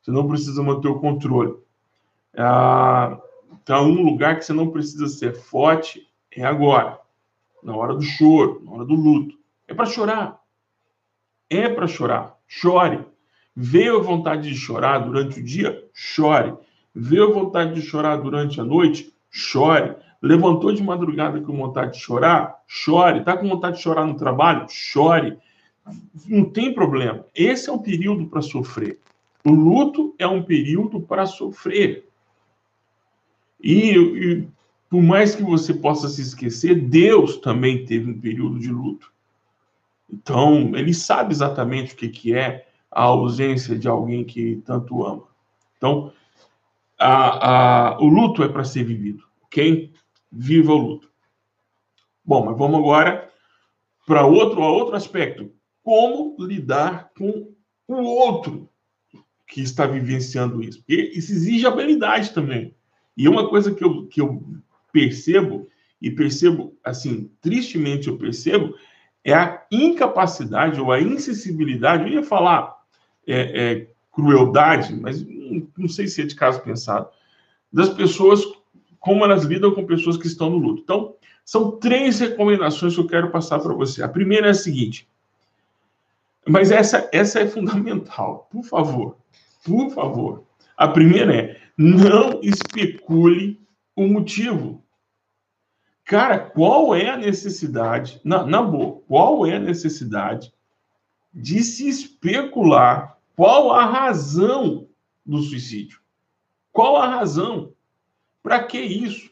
Você 0.00 0.10
não 0.10 0.26
precisa 0.28 0.62
manter 0.62 0.88
o 0.88 1.00
controle. 1.00 1.54
Ah, 2.36 3.18
então, 3.62 3.86
um 3.86 4.02
lugar 4.02 4.36
que 4.36 4.44
você 4.44 4.52
não 4.52 4.70
precisa 4.70 5.08
ser 5.08 5.34
forte 5.34 6.06
é 6.30 6.44
agora, 6.44 7.00
na 7.62 7.74
hora 7.74 7.94
do 7.94 8.02
choro, 8.02 8.62
na 8.64 8.72
hora 8.72 8.84
do 8.84 8.94
luto. 8.94 9.36
É 9.66 9.74
para 9.74 9.86
chorar. 9.86 10.40
É 11.50 11.68
para 11.68 11.86
chorar. 11.86 12.36
Chore. 12.46 13.04
Veio 13.54 13.98
a 13.98 14.02
vontade 14.02 14.48
de 14.48 14.54
chorar 14.54 14.98
durante 14.98 15.40
o 15.40 15.42
dia? 15.42 15.88
Chore. 15.92 16.54
Veio 16.94 17.30
a 17.30 17.32
vontade 17.32 17.74
de 17.74 17.82
chorar 17.82 18.16
durante 18.16 18.60
a 18.60 18.64
noite? 18.64 19.12
Chore. 19.30 19.96
Levantou 20.22 20.72
de 20.72 20.82
madrugada 20.82 21.40
com 21.40 21.56
vontade 21.56 21.94
de 21.94 21.98
chorar? 21.98 22.62
Chore. 22.66 23.20
Está 23.20 23.36
com 23.36 23.48
vontade 23.48 23.76
de 23.76 23.82
chorar 23.82 24.06
no 24.06 24.14
trabalho? 24.14 24.66
Chore. 24.68 25.38
Não 26.26 26.44
tem 26.44 26.74
problema. 26.74 27.24
Esse 27.34 27.68
é 27.68 27.72
um 27.72 27.78
período 27.78 28.26
para 28.26 28.42
sofrer. 28.42 28.98
O 29.44 29.50
luto 29.50 30.14
é 30.18 30.26
um 30.26 30.42
período 30.42 31.00
para 31.00 31.26
sofrer. 31.26 32.08
E, 33.62 33.96
e, 33.96 34.48
por 34.90 35.02
mais 35.02 35.34
que 35.34 35.42
você 35.42 35.72
possa 35.72 36.08
se 36.08 36.20
esquecer, 36.20 36.74
Deus 36.74 37.36
também 37.38 37.84
teve 37.84 38.10
um 38.10 38.20
período 38.20 38.58
de 38.58 38.70
luto. 38.70 39.12
Então, 40.12 40.72
ele 40.74 40.94
sabe 40.94 41.32
exatamente 41.32 41.94
o 41.94 41.96
que, 41.96 42.08
que 42.08 42.34
é 42.34 42.66
a 42.90 43.02
ausência 43.02 43.78
de 43.78 43.88
alguém 43.88 44.24
que 44.24 44.62
tanto 44.64 45.04
ama. 45.04 45.24
Então, 45.76 46.12
a, 46.98 47.90
a, 47.94 48.00
o 48.00 48.06
luto 48.06 48.42
é 48.42 48.48
para 48.48 48.64
ser 48.64 48.84
vivido, 48.84 49.24
ok? 49.44 49.92
Viva 50.32 50.72
o 50.72 50.76
luto. 50.76 51.10
Bom, 52.24 52.44
mas 52.44 52.58
vamos 52.58 52.80
agora 52.80 53.30
para 54.06 54.26
outro, 54.26 54.60
outro 54.60 54.96
aspecto 54.96 55.50
como 55.86 56.34
lidar 56.40 57.12
com 57.16 57.52
o 57.86 57.94
outro 57.94 58.68
que 59.46 59.60
está 59.60 59.86
vivenciando 59.86 60.60
isso. 60.60 60.80
Porque 60.80 61.12
isso 61.14 61.30
exige 61.30 61.64
habilidade 61.64 62.32
também. 62.32 62.74
E 63.16 63.28
uma 63.28 63.48
coisa 63.48 63.72
que 63.72 63.84
eu, 63.84 64.04
que 64.08 64.20
eu 64.20 64.42
percebo, 64.92 65.68
e 66.02 66.10
percebo, 66.10 66.76
assim, 66.82 67.30
tristemente 67.40 68.08
eu 68.08 68.18
percebo, 68.18 68.74
é 69.22 69.32
a 69.32 69.64
incapacidade 69.70 70.80
ou 70.80 70.90
a 70.90 71.00
insensibilidade, 71.00 72.02
eu 72.02 72.08
ia 72.14 72.24
falar 72.24 72.76
é, 73.24 73.36
é, 73.54 73.90
crueldade, 74.10 74.92
mas 74.92 75.24
não, 75.24 75.68
não 75.78 75.88
sei 75.88 76.08
se 76.08 76.20
é 76.20 76.24
de 76.24 76.34
caso 76.34 76.62
pensado, 76.62 77.08
das 77.72 77.90
pessoas, 77.90 78.42
como 78.98 79.24
elas 79.24 79.44
lidam 79.44 79.72
com 79.72 79.86
pessoas 79.86 80.16
que 80.16 80.26
estão 80.26 80.50
no 80.50 80.58
luto. 80.58 80.82
Então, 80.82 81.14
são 81.44 81.70
três 81.78 82.18
recomendações 82.18 82.92
que 82.92 83.00
eu 83.00 83.06
quero 83.06 83.30
passar 83.30 83.60
para 83.60 83.72
você. 83.72 84.02
A 84.02 84.08
primeira 84.08 84.48
é 84.48 84.50
a 84.50 84.54
seguinte: 84.54 85.08
mas 86.48 86.70
essa, 86.70 87.08
essa 87.12 87.40
é 87.40 87.46
fundamental. 87.46 88.48
Por 88.50 88.62
favor, 88.64 89.18
por 89.64 89.90
favor. 89.90 90.44
A 90.76 90.88
primeira 90.88 91.34
é: 91.34 91.60
não 91.76 92.40
especule 92.42 93.60
o 93.94 94.06
motivo. 94.06 94.82
Cara, 96.04 96.38
qual 96.38 96.94
é 96.94 97.08
a 97.08 97.16
necessidade, 97.16 98.20
na, 98.24 98.46
na 98.46 98.62
boa, 98.62 99.02
qual 99.08 99.44
é 99.44 99.56
a 99.56 99.60
necessidade 99.60 100.52
de 101.34 101.62
se 101.64 101.88
especular 101.88 103.16
qual 103.36 103.70
a 103.70 103.84
razão 103.84 104.88
do 105.24 105.42
suicídio? 105.42 106.00
Qual 106.72 106.96
a 106.96 107.06
razão? 107.06 107.74
Para 108.42 108.64
que 108.64 108.80
isso? 108.80 109.30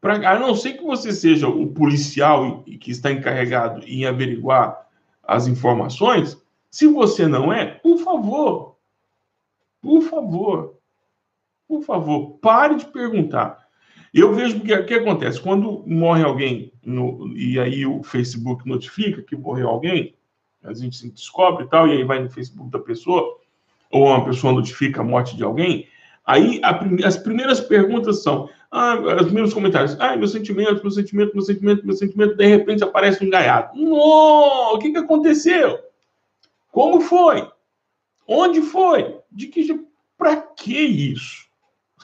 Pra, 0.00 0.14
a 0.14 0.38
não 0.38 0.54
ser 0.54 0.74
que 0.74 0.82
você 0.82 1.12
seja 1.12 1.46
o 1.46 1.66
policial 1.66 2.62
que 2.62 2.90
está 2.90 3.12
encarregado 3.12 3.84
em 3.84 4.06
averiguar 4.06 4.87
as 5.28 5.46
informações. 5.46 6.42
Se 6.70 6.86
você 6.86 7.28
não 7.28 7.52
é, 7.52 7.66
por 7.66 7.98
favor, 7.98 8.76
por 9.82 10.02
favor, 10.02 10.78
por 11.68 11.82
favor, 11.82 12.38
pare 12.40 12.76
de 12.76 12.86
perguntar. 12.86 13.68
Eu 14.12 14.34
vejo 14.34 14.60
que 14.60 14.76
que 14.84 14.94
acontece 14.94 15.38
quando 15.38 15.84
morre 15.86 16.24
alguém 16.24 16.72
no, 16.82 17.30
e 17.36 17.60
aí 17.60 17.84
o 17.84 18.02
Facebook 18.02 18.66
notifica 18.66 19.22
que 19.22 19.36
morreu 19.36 19.68
alguém, 19.68 20.16
a 20.64 20.72
gente 20.72 21.08
descobre 21.10 21.66
e 21.66 21.68
tal, 21.68 21.86
e 21.86 21.92
aí 21.92 22.04
vai 22.04 22.20
no 22.20 22.30
Facebook 22.30 22.70
da 22.70 22.78
pessoa, 22.78 23.38
ou 23.90 24.06
uma 24.06 24.24
pessoa 24.24 24.52
notifica 24.52 25.02
a 25.02 25.04
morte 25.04 25.36
de 25.36 25.44
alguém, 25.44 25.86
aí 26.24 26.58
a, 26.64 26.80
as 27.06 27.18
primeiras 27.18 27.60
perguntas 27.60 28.22
são: 28.22 28.48
ah, 28.70 28.98
os 29.16 29.24
primeiros 29.24 29.54
comentários. 29.54 29.96
Ah, 29.98 30.16
meu 30.16 30.28
sentimento, 30.28 30.82
meu 30.82 30.90
sentimento, 30.90 31.34
meu 31.34 31.42
sentimento, 31.42 31.86
meu 31.86 31.96
sentimento. 31.96 32.36
De 32.36 32.46
repente 32.46 32.84
aparece 32.84 33.24
um 33.24 33.30
gaiato. 33.30 33.76
Não! 33.76 34.74
O 34.74 34.78
que, 34.78 34.90
que 34.90 34.98
aconteceu? 34.98 35.78
Como 36.70 37.00
foi? 37.00 37.50
Onde 38.26 38.60
foi? 38.60 39.18
De 39.32 39.46
que 39.46 39.86
Para 40.18 40.36
que 40.36 40.78
isso? 40.78 41.48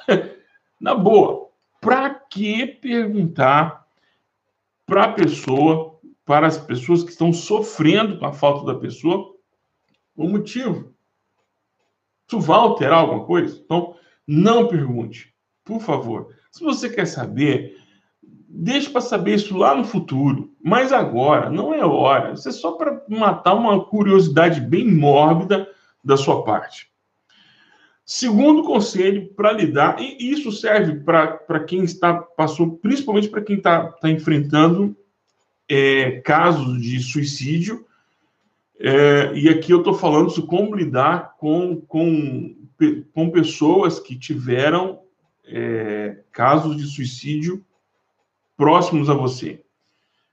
Na 0.81 0.95
boa, 0.95 1.49
para 1.81 2.11
que 2.15 2.67
perguntar 2.67 3.87
para 4.87 5.05
a 5.05 5.13
pessoa, 5.13 5.99
para 6.25 6.47
as 6.47 6.59
pessoas 6.59 7.03
que 7.03 7.11
estão 7.11 7.33
sofrendo 7.33 8.19
com 8.19 8.27
a 8.27 8.33
falta 8.33 8.67
da 8.67 8.79
pessoa, 8.79 9.35
o 10.17 10.29
motivo? 10.29 10.95
Isso 12.27 12.41
vai 12.41 12.59
alterar 12.59 13.01
alguma 13.01 13.25
coisa? 13.25 13.61
Então, 13.63 13.97
não 14.27 14.69
pergunte, 14.69 15.35
por 15.63 15.81
favor. 15.81 16.35
Se 16.55 16.63
você 16.63 16.89
quer 16.89 17.07
saber, 17.07 17.79
deixe 18.49 18.89
para 18.89 19.01
saber 19.01 19.35
isso 19.35 19.57
lá 19.57 19.75
no 19.75 19.83
futuro. 19.83 20.55
Mas 20.63 20.93
agora 20.93 21.51
não 21.51 21.75
é 21.75 21.85
hora. 21.85 22.33
Isso 22.33 22.49
é 22.49 22.53
só 22.53 22.71
para 22.73 23.03
matar 23.09 23.55
uma 23.55 23.85
curiosidade 23.85 24.61
bem 24.61 24.89
mórbida 24.89 25.69
da 26.05 26.17
sua 26.17 26.45
parte. 26.45 26.89
Segundo 28.07 28.63
conselho 28.63 29.35
para 29.35 29.51
lidar, 29.51 30.01
e 30.01 30.31
isso 30.31 30.53
serve 30.53 31.01
para 31.01 31.65
quem 31.67 31.83
está 31.83 32.15
passou, 32.15 32.77
principalmente 32.77 33.29
para 33.29 33.43
quem 33.43 33.57
está 33.57 33.89
tá 33.89 34.09
enfrentando 34.09 34.97
é, 35.69 36.21
casos 36.21 36.81
de 36.81 37.01
suicídio. 37.01 37.85
É, 38.79 39.33
e 39.35 39.49
aqui 39.49 39.73
eu 39.73 39.79
estou 39.79 39.95
falando 39.95 40.31
sobre 40.31 40.51
como 40.51 40.77
lidar 40.77 41.35
com, 41.37 41.81
com, 41.81 42.55
com 43.13 43.31
pessoas 43.31 43.99
que 43.99 44.17
tiveram 44.17 45.03
é, 45.47 46.23
casos 46.33 46.77
de 46.77 46.85
suicídio 46.85 47.65
próximos 48.57 49.11
a 49.11 49.15
você. 49.15 49.65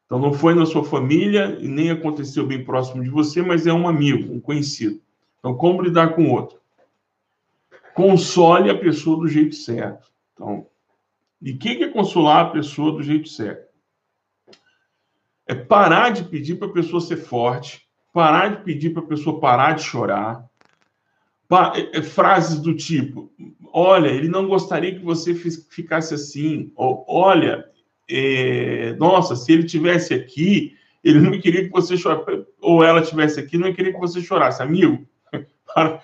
Então, 0.05 0.19
não 0.19 0.33
foi 0.33 0.53
na 0.53 0.65
sua 0.65 0.83
família 0.83 1.57
e 1.59 1.67
nem 1.67 1.89
aconteceu 1.89 2.45
bem 2.45 2.63
próximo 2.63 3.03
de 3.03 3.09
você, 3.09 3.41
mas 3.41 3.65
é 3.65 3.73
um 3.73 3.87
amigo, 3.87 4.33
um 4.33 4.41
conhecido. 4.41 5.01
Então, 5.39 5.55
como 5.55 5.81
lidar 5.81 6.15
com 6.15 6.25
o 6.25 6.31
outro? 6.31 6.59
Console 7.93 8.69
a 8.69 8.77
pessoa 8.77 9.17
do 9.17 9.27
jeito 9.27 9.55
certo. 9.55 10.11
Então, 10.33 10.67
e 11.41 11.51
o 11.51 11.57
que 11.57 11.83
é 11.83 11.87
consolar 11.87 12.45
a 12.45 12.49
pessoa 12.49 12.91
do 12.91 13.01
jeito 13.01 13.27
certo? 13.27 13.71
É 15.47 15.55
parar 15.55 16.11
de 16.11 16.23
pedir 16.23 16.55
para 16.55 16.67
a 16.67 16.73
pessoa 16.73 17.01
ser 17.01 17.17
forte, 17.17 17.87
parar 18.13 18.49
de 18.49 18.63
pedir 18.63 18.91
para 18.91 19.01
a 19.01 19.07
pessoa 19.07 19.39
parar 19.39 19.73
de 19.73 19.83
chorar. 19.83 20.45
É, 21.73 21.99
é, 21.99 22.01
frases 22.01 22.59
do 22.59 22.75
tipo: 22.75 23.31
olha, 23.73 24.07
ele 24.07 24.27
não 24.27 24.47
gostaria 24.47 24.93
que 24.93 25.03
você 25.03 25.33
ficasse 25.33 26.13
assim, 26.13 26.71
ou 26.75 27.05
olha, 27.07 27.65
é, 28.09 28.93
nossa, 28.93 29.35
se 29.35 29.51
ele 29.51 29.63
tivesse 29.63 30.13
aqui, 30.13 30.75
ele 31.03 31.19
não 31.19 31.39
queria 31.39 31.65
que 31.65 31.71
você 31.71 31.97
chorasse, 31.97 32.45
ou 32.59 32.83
ela 32.83 33.01
tivesse 33.01 33.39
aqui, 33.39 33.57
não 33.57 33.73
queria 33.73 33.93
que 33.93 33.99
você 33.99 34.21
chorasse. 34.21 34.61
Amigo, 34.61 35.07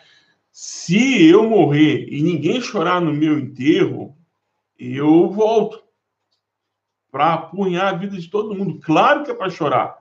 se 0.51 1.25
eu 1.25 1.47
morrer 1.47 2.07
e 2.09 2.21
ninguém 2.21 2.61
chorar 2.61 3.01
no 3.01 3.13
meu 3.13 3.37
enterro, 3.37 4.17
eu 4.79 5.29
volto 5.29 5.83
para 7.11 7.33
apunhar 7.33 7.93
a 7.93 7.97
vida 7.97 8.17
de 8.17 8.29
todo 8.29 8.55
mundo. 8.55 8.79
Claro 8.79 9.23
que 9.23 9.31
é 9.31 9.33
para 9.33 9.49
chorar. 9.49 9.97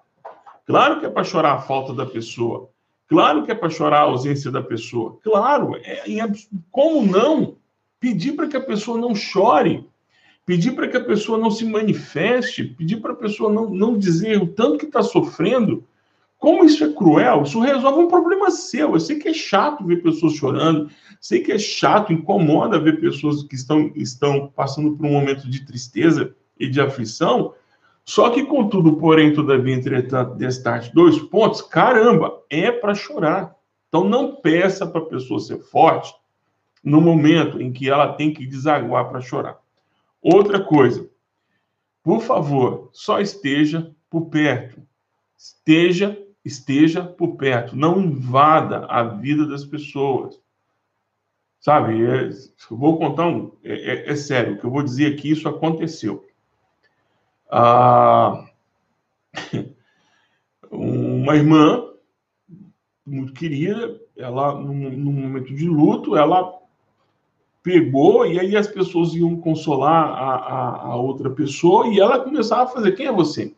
Claro 0.64 1.00
que 1.00 1.06
é 1.06 1.10
para 1.10 1.24
chorar 1.24 1.54
a 1.54 1.60
falta 1.60 1.94
da 1.94 2.06
pessoa. 2.06 2.70
Claro 3.08 3.44
que 3.44 3.52
é 3.52 3.54
para 3.54 3.70
chorar 3.70 3.98
a 3.98 4.02
ausência 4.02 4.50
da 4.50 4.62
pessoa. 4.62 5.18
Claro, 5.22 5.76
é, 5.76 6.04
como 6.70 7.06
não 7.06 7.56
pedir 8.00 8.32
para 8.32 8.48
que 8.48 8.56
a 8.56 8.60
pessoa 8.60 8.98
não 8.98 9.14
chore? 9.14 9.86
pedir 10.46 10.76
para 10.76 10.86
que 10.86 10.96
a 10.96 11.04
pessoa 11.04 11.36
não 11.36 11.50
se 11.50 11.64
manifeste, 11.64 12.62
pedir 12.62 13.00
para 13.00 13.12
a 13.12 13.16
pessoa 13.16 13.52
não, 13.52 13.68
não 13.68 13.98
dizer 13.98 14.40
o 14.40 14.46
tanto 14.46 14.78
que 14.78 14.86
está 14.86 15.02
sofrendo, 15.02 15.84
como 16.38 16.64
isso 16.64 16.84
é 16.84 16.92
cruel, 16.92 17.42
isso 17.42 17.58
resolve 17.58 17.98
um 17.98 18.08
problema 18.08 18.50
seu. 18.50 18.92
Eu 18.92 19.00
sei 19.00 19.18
que 19.18 19.28
é 19.28 19.34
chato 19.34 19.84
ver 19.84 20.02
pessoas 20.02 20.34
chorando, 20.34 20.88
sei 21.20 21.40
que 21.40 21.50
é 21.50 21.58
chato, 21.58 22.12
incomoda 22.12 22.78
ver 22.78 23.00
pessoas 23.00 23.42
que 23.42 23.56
estão, 23.56 23.90
estão 23.96 24.52
passando 24.54 24.96
por 24.96 25.04
um 25.04 25.12
momento 25.12 25.50
de 25.50 25.66
tristeza 25.66 26.32
e 26.58 26.68
de 26.68 26.80
aflição. 26.80 27.52
Só 28.06 28.30
que, 28.30 28.44
contudo, 28.44 28.96
porém, 28.98 29.34
todavia, 29.34 29.74
entretanto, 29.74 30.36
destaque 30.36 30.94
dois 30.94 31.18
pontos, 31.18 31.60
caramba, 31.60 32.40
é 32.48 32.70
para 32.70 32.94
chorar. 32.94 33.56
Então, 33.88 34.08
não 34.08 34.36
peça 34.36 34.86
para 34.86 35.00
a 35.00 35.06
pessoa 35.06 35.40
ser 35.40 35.58
forte 35.58 36.14
no 36.84 37.00
momento 37.00 37.60
em 37.60 37.72
que 37.72 37.90
ela 37.90 38.12
tem 38.12 38.32
que 38.32 38.46
desaguar 38.46 39.08
para 39.08 39.20
chorar. 39.20 39.58
Outra 40.22 40.62
coisa, 40.62 41.08
por 42.00 42.22
favor, 42.22 42.90
só 42.92 43.20
esteja 43.20 43.90
por 44.08 44.26
perto. 44.26 44.80
Esteja, 45.36 46.16
esteja 46.44 47.02
por 47.02 47.36
perto. 47.36 47.74
Não 47.74 48.00
invada 48.00 48.86
a 48.86 49.02
vida 49.02 49.44
das 49.44 49.64
pessoas. 49.64 50.40
Sabe? 51.58 52.06
É, 52.06 52.28
eu 52.28 52.76
vou 52.76 52.98
contar 52.98 53.26
um. 53.26 53.50
É, 53.64 53.72
é, 53.72 54.10
é, 54.12 54.14
sério, 54.14 54.54
o 54.54 54.58
que 54.58 54.64
eu 54.64 54.70
vou 54.70 54.84
dizer 54.84 55.12
aqui, 55.12 55.30
isso 55.30 55.48
aconteceu. 55.48 56.24
Ah, 57.50 58.44
uma 60.70 61.36
irmã 61.36 61.84
muito 63.06 63.32
querida, 63.32 64.00
ela, 64.16 64.54
num, 64.54 64.90
num 64.90 65.12
momento 65.12 65.54
de 65.54 65.68
luto, 65.68 66.16
ela 66.16 66.52
pegou 67.62 68.26
e 68.26 68.38
aí 68.38 68.56
as 68.56 68.66
pessoas 68.66 69.14
iam 69.14 69.36
consolar 69.36 70.06
a, 70.06 70.34
a, 70.34 70.82
a, 70.86 70.96
outra 70.96 71.30
pessoa 71.30 71.88
e 71.88 72.00
ela 72.00 72.20
começava 72.20 72.64
a 72.64 72.68
fazer: 72.68 72.92
quem 72.92 73.06
é 73.06 73.12
você? 73.12 73.54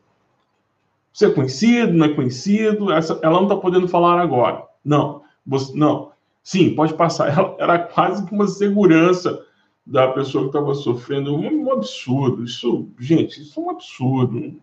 Você 1.13 1.27
é 1.27 1.31
conhecido, 1.31 1.93
não 1.93 2.07
é 2.07 2.15
conhecido? 2.15 2.93
Essa, 2.93 3.19
ela 3.23 3.37
não 3.37 3.45
está 3.45 3.57
podendo 3.57 3.89
falar 3.89 4.21
agora. 4.21 4.65
Não, 4.85 5.23
você, 5.47 5.77
não. 5.77 6.13
Sim, 6.43 6.75
pode 6.75 6.95
passar. 6.95 7.29
Ela 7.37 7.57
era 7.59 7.79
quase 7.79 8.25
que 8.25 8.33
uma 8.33 8.47
segurança 8.47 9.45
da 9.89 10.09
pessoa 10.13 10.45
que 10.45 10.51
estava 10.51 10.75
sofrendo. 10.75 11.35
Um, 11.35 11.65
um 11.65 11.73
absurdo. 11.73 12.45
Isso, 12.45 12.89
gente, 12.99 13.41
isso 13.41 13.59
é 13.59 13.63
um 13.63 13.71
absurdo. 13.71 14.61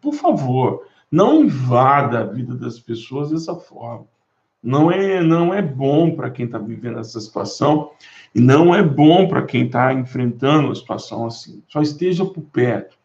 Por 0.00 0.14
favor, 0.14 0.86
não 1.10 1.44
invada 1.44 2.20
a 2.20 2.24
vida 2.24 2.54
das 2.54 2.80
pessoas 2.80 3.30
dessa 3.30 3.54
forma. 3.54 4.06
Não 4.62 4.90
é, 4.90 5.22
não 5.22 5.52
é 5.52 5.60
bom 5.60 6.14
para 6.14 6.30
quem 6.30 6.46
está 6.46 6.56
vivendo 6.56 6.98
essa 6.98 7.20
situação. 7.20 7.90
E 8.34 8.40
não 8.40 8.74
é 8.74 8.82
bom 8.82 9.28
para 9.28 9.42
quem 9.42 9.66
está 9.66 9.92
enfrentando 9.92 10.68
uma 10.68 10.74
situação 10.74 11.26
assim. 11.26 11.62
Só 11.68 11.82
esteja 11.82 12.24
por 12.24 12.42
perto. 12.44 12.96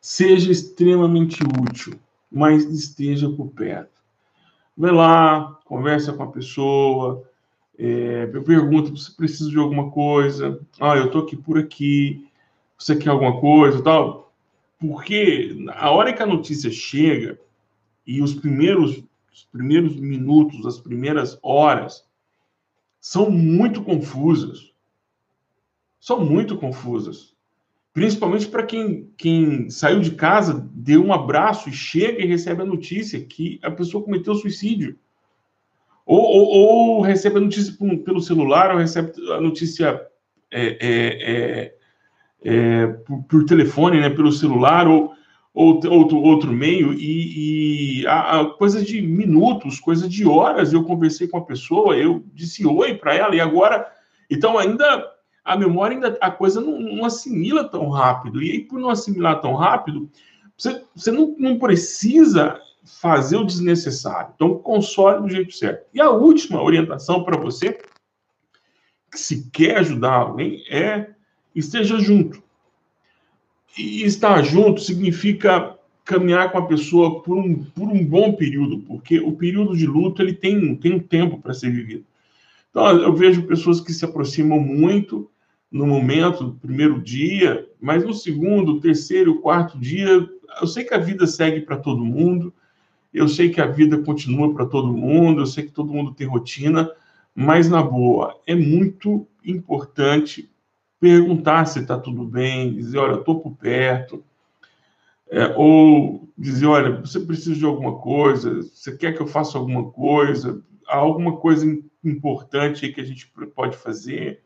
Seja 0.00 0.50
extremamente 0.52 1.42
útil, 1.42 1.98
mas 2.30 2.64
esteja 2.64 3.28
por 3.28 3.48
perto. 3.48 4.00
Vai 4.76 4.92
lá, 4.92 5.58
conversa 5.64 6.12
com 6.12 6.22
a 6.22 6.30
pessoa, 6.30 7.22
é, 7.82 8.26
pergunta 8.26 8.94
se 8.94 9.16
precisa 9.16 9.48
de 9.48 9.58
alguma 9.58 9.90
coisa. 9.90 10.60
Ah, 10.78 10.96
eu 10.96 11.06
estou 11.06 11.22
aqui 11.22 11.34
por 11.34 11.58
aqui. 11.58 12.28
Você 12.76 12.94
quer 12.94 13.08
alguma 13.08 13.40
coisa 13.40 13.82
tal? 13.82 14.34
Porque 14.78 15.56
a 15.70 15.90
hora 15.90 16.12
que 16.12 16.22
a 16.22 16.26
notícia 16.26 16.70
chega 16.70 17.40
e 18.06 18.20
os 18.20 18.34
primeiros, 18.34 19.02
os 19.32 19.44
primeiros 19.50 19.96
minutos, 19.96 20.66
as 20.66 20.78
primeiras 20.78 21.38
horas, 21.42 22.06
são 23.00 23.30
muito 23.30 23.82
confusas. 23.82 24.74
São 25.98 26.22
muito 26.22 26.58
confusas. 26.58 27.34
Principalmente 27.94 28.46
para 28.46 28.62
quem, 28.62 29.10
quem 29.16 29.70
saiu 29.70 30.00
de 30.00 30.10
casa, 30.10 30.68
deu 30.74 31.02
um 31.02 31.14
abraço 31.14 31.70
e 31.70 31.72
chega 31.72 32.20
e 32.22 32.26
recebe 32.26 32.60
a 32.60 32.66
notícia 32.66 33.24
que 33.24 33.58
a 33.62 33.70
pessoa 33.70 34.04
cometeu 34.04 34.34
suicídio. 34.34 34.98
Ou, 36.10 36.18
ou, 36.20 36.46
ou 36.48 37.00
recebe 37.02 37.38
a 37.38 37.40
notícia 37.40 37.72
pelo 38.04 38.20
celular, 38.20 38.72
ou 38.72 38.78
recebe 38.78 39.12
a 39.30 39.40
notícia 39.40 40.04
é, 40.50 40.76
é, 40.80 40.96
é, 41.32 41.74
é, 42.42 42.86
por, 42.88 43.22
por, 43.28 43.44
telefone, 43.44 44.00
né, 44.00 44.10
pelo 44.10 44.32
celular, 44.32 44.88
ou, 44.88 45.12
ou 45.54 45.76
outro, 45.88 46.18
outro 46.20 46.52
meio, 46.52 46.92
e, 46.92 48.00
e 48.00 48.06
a, 48.08 48.40
a, 48.40 48.44
coisa 48.54 48.82
de 48.82 49.00
minutos, 49.00 49.78
coisa 49.78 50.08
de 50.08 50.26
horas, 50.26 50.72
eu 50.72 50.82
conversei 50.82 51.28
com 51.28 51.38
a 51.38 51.44
pessoa, 51.44 51.96
eu 51.96 52.24
disse 52.34 52.66
oi 52.66 52.94
para 52.94 53.14
ela, 53.14 53.36
e 53.36 53.40
agora, 53.40 53.86
então 54.28 54.58
ainda, 54.58 55.08
a 55.44 55.56
memória, 55.56 55.96
ainda, 55.96 56.18
a 56.20 56.30
coisa 56.32 56.60
não, 56.60 56.80
não, 56.80 57.04
assimila 57.04 57.62
tão 57.62 57.88
rápido, 57.88 58.42
e 58.42 58.50
aí 58.50 58.60
por 58.64 58.80
não 58.80 58.90
assimilar 58.90 59.40
tão 59.40 59.54
rápido, 59.54 60.10
você, 60.56 60.82
você 60.92 61.12
não, 61.12 61.36
não 61.38 61.56
precisa 61.56 62.60
fazer 62.84 63.36
o 63.36 63.44
desnecessário, 63.44 64.32
então 64.34 64.58
console 64.58 65.22
do 65.22 65.28
jeito 65.28 65.54
certo. 65.54 65.86
E 65.92 66.00
a 66.00 66.10
última 66.10 66.62
orientação 66.62 67.24
para 67.24 67.38
você, 67.38 67.78
que 69.10 69.18
se 69.18 69.50
quer 69.50 69.78
ajudar 69.78 70.12
alguém, 70.12 70.62
é 70.70 71.10
esteja 71.54 71.98
junto 71.98 72.42
e 73.76 74.02
estar 74.04 74.42
junto 74.42 74.80
significa 74.80 75.76
caminhar 76.04 76.50
com 76.50 76.58
a 76.58 76.66
pessoa 76.66 77.22
por 77.22 77.38
um, 77.38 77.62
por 77.64 77.88
um 77.88 78.04
bom 78.04 78.32
período, 78.32 78.80
porque 78.80 79.20
o 79.20 79.32
período 79.32 79.76
de 79.76 79.86
luto 79.86 80.20
ele 80.20 80.34
tem, 80.34 80.74
tem 80.76 80.94
um 80.94 80.98
tempo 80.98 81.38
para 81.38 81.54
ser 81.54 81.70
vivido. 81.70 82.04
Então, 82.70 82.88
eu 82.98 83.14
vejo 83.14 83.46
pessoas 83.46 83.80
que 83.80 83.92
se 83.92 84.04
aproximam 84.04 84.58
muito 84.58 85.30
no 85.70 85.86
momento 85.86 86.44
do 86.44 86.54
primeiro 86.54 87.00
dia, 87.00 87.68
mas 87.80 88.04
no 88.04 88.12
segundo, 88.12 88.80
terceiro, 88.80 89.40
quarto 89.40 89.78
dia, 89.78 90.28
eu 90.60 90.66
sei 90.66 90.84
que 90.84 90.94
a 90.94 90.98
vida 90.98 91.26
segue 91.26 91.60
para 91.60 91.76
todo 91.76 92.04
mundo, 92.04 92.52
eu 93.12 93.28
sei 93.28 93.50
que 93.50 93.60
a 93.60 93.66
vida 93.66 93.98
continua 93.98 94.52
para 94.54 94.66
todo 94.66 94.92
mundo, 94.92 95.42
eu 95.42 95.46
sei 95.46 95.64
que 95.64 95.72
todo 95.72 95.92
mundo 95.92 96.14
tem 96.14 96.26
rotina, 96.26 96.90
mas 97.34 97.68
na 97.68 97.82
boa, 97.82 98.38
é 98.46 98.54
muito 98.54 99.26
importante 99.44 100.50
perguntar 101.00 101.64
se 101.64 101.80
está 101.80 101.98
tudo 101.98 102.24
bem, 102.24 102.74
dizer, 102.74 102.98
olha, 102.98 103.18
estou 103.18 103.40
por 103.40 103.56
perto, 103.56 104.22
é, 105.30 105.54
ou 105.56 106.28
dizer, 106.36 106.66
olha, 106.66 107.00
você 107.00 107.20
precisa 107.20 107.54
de 107.54 107.64
alguma 107.64 107.98
coisa, 107.98 108.62
você 108.62 108.96
quer 108.96 109.14
que 109.14 109.22
eu 109.22 109.26
faça 109.26 109.56
alguma 109.56 109.90
coisa, 109.90 110.62
há 110.86 110.96
alguma 110.96 111.36
coisa 111.36 111.66
importante 112.04 112.84
aí 112.84 112.92
que 112.92 113.00
a 113.00 113.04
gente 113.04 113.32
pode 113.54 113.76
fazer, 113.76 114.42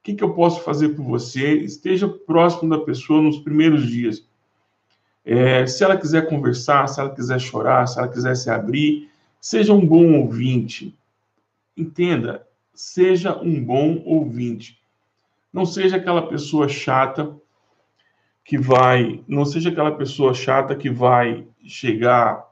o 0.00 0.02
que, 0.02 0.14
que 0.14 0.24
eu 0.24 0.34
posso 0.34 0.62
fazer 0.62 0.90
por 0.90 1.04
você? 1.04 1.54
Esteja 1.54 2.08
próximo 2.08 2.70
da 2.70 2.78
pessoa 2.78 3.20
nos 3.20 3.38
primeiros 3.38 3.86
dias. 3.86 4.27
É, 5.30 5.66
se 5.66 5.84
ela 5.84 5.94
quiser 5.94 6.26
conversar, 6.26 6.86
se 6.88 6.98
ela 6.98 7.14
quiser 7.14 7.38
chorar, 7.38 7.86
se 7.86 7.98
ela 7.98 8.08
quiser 8.08 8.34
se 8.34 8.48
abrir, 8.48 9.10
seja 9.38 9.74
um 9.74 9.86
bom 9.86 10.14
ouvinte. 10.22 10.98
entenda, 11.76 12.46
seja 12.72 13.38
um 13.38 13.62
bom 13.62 14.02
ouvinte. 14.06 14.80
Não 15.52 15.66
seja 15.66 15.98
aquela 15.98 16.26
pessoa 16.26 16.66
chata 16.66 17.36
que 18.42 18.56
vai, 18.56 19.22
não 19.28 19.44
seja 19.44 19.68
aquela 19.68 19.92
pessoa 19.92 20.32
chata 20.32 20.74
que 20.74 20.88
vai 20.88 21.46
chegar 21.62 22.48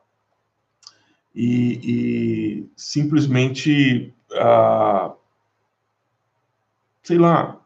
e, 1.34 1.80
e 1.82 2.70
simplesmente, 2.76 4.12
ah, 4.34 5.14
sei 7.02 7.16
lá, 7.16 7.58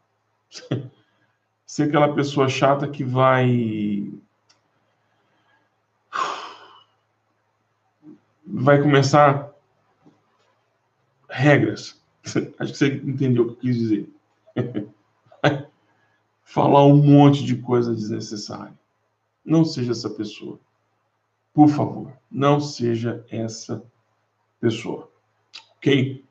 ser 1.67 1.83
aquela 1.83 2.13
pessoa 2.15 2.47
chata 2.47 2.87
que 2.87 3.03
vai 3.03 4.09
vai 8.61 8.81
começar 8.81 9.51
regras. 11.29 11.99
Acho 12.59 12.71
que 12.71 12.77
você 12.77 12.87
entendeu 12.87 13.43
o 13.43 13.47
que 13.47 13.53
eu 13.53 13.57
quis 13.57 13.77
dizer. 13.77 14.09
Falar 16.43 16.85
um 16.85 16.97
monte 16.97 17.43
de 17.43 17.55
coisa 17.55 17.93
desnecessária. 17.93 18.73
Não 19.43 19.65
seja 19.65 19.91
essa 19.91 20.09
pessoa. 20.09 20.59
Por 21.53 21.67
favor, 21.69 22.13
não 22.29 22.59
seja 22.59 23.25
essa 23.29 23.83
pessoa. 24.59 25.09
Ok? 25.77 26.23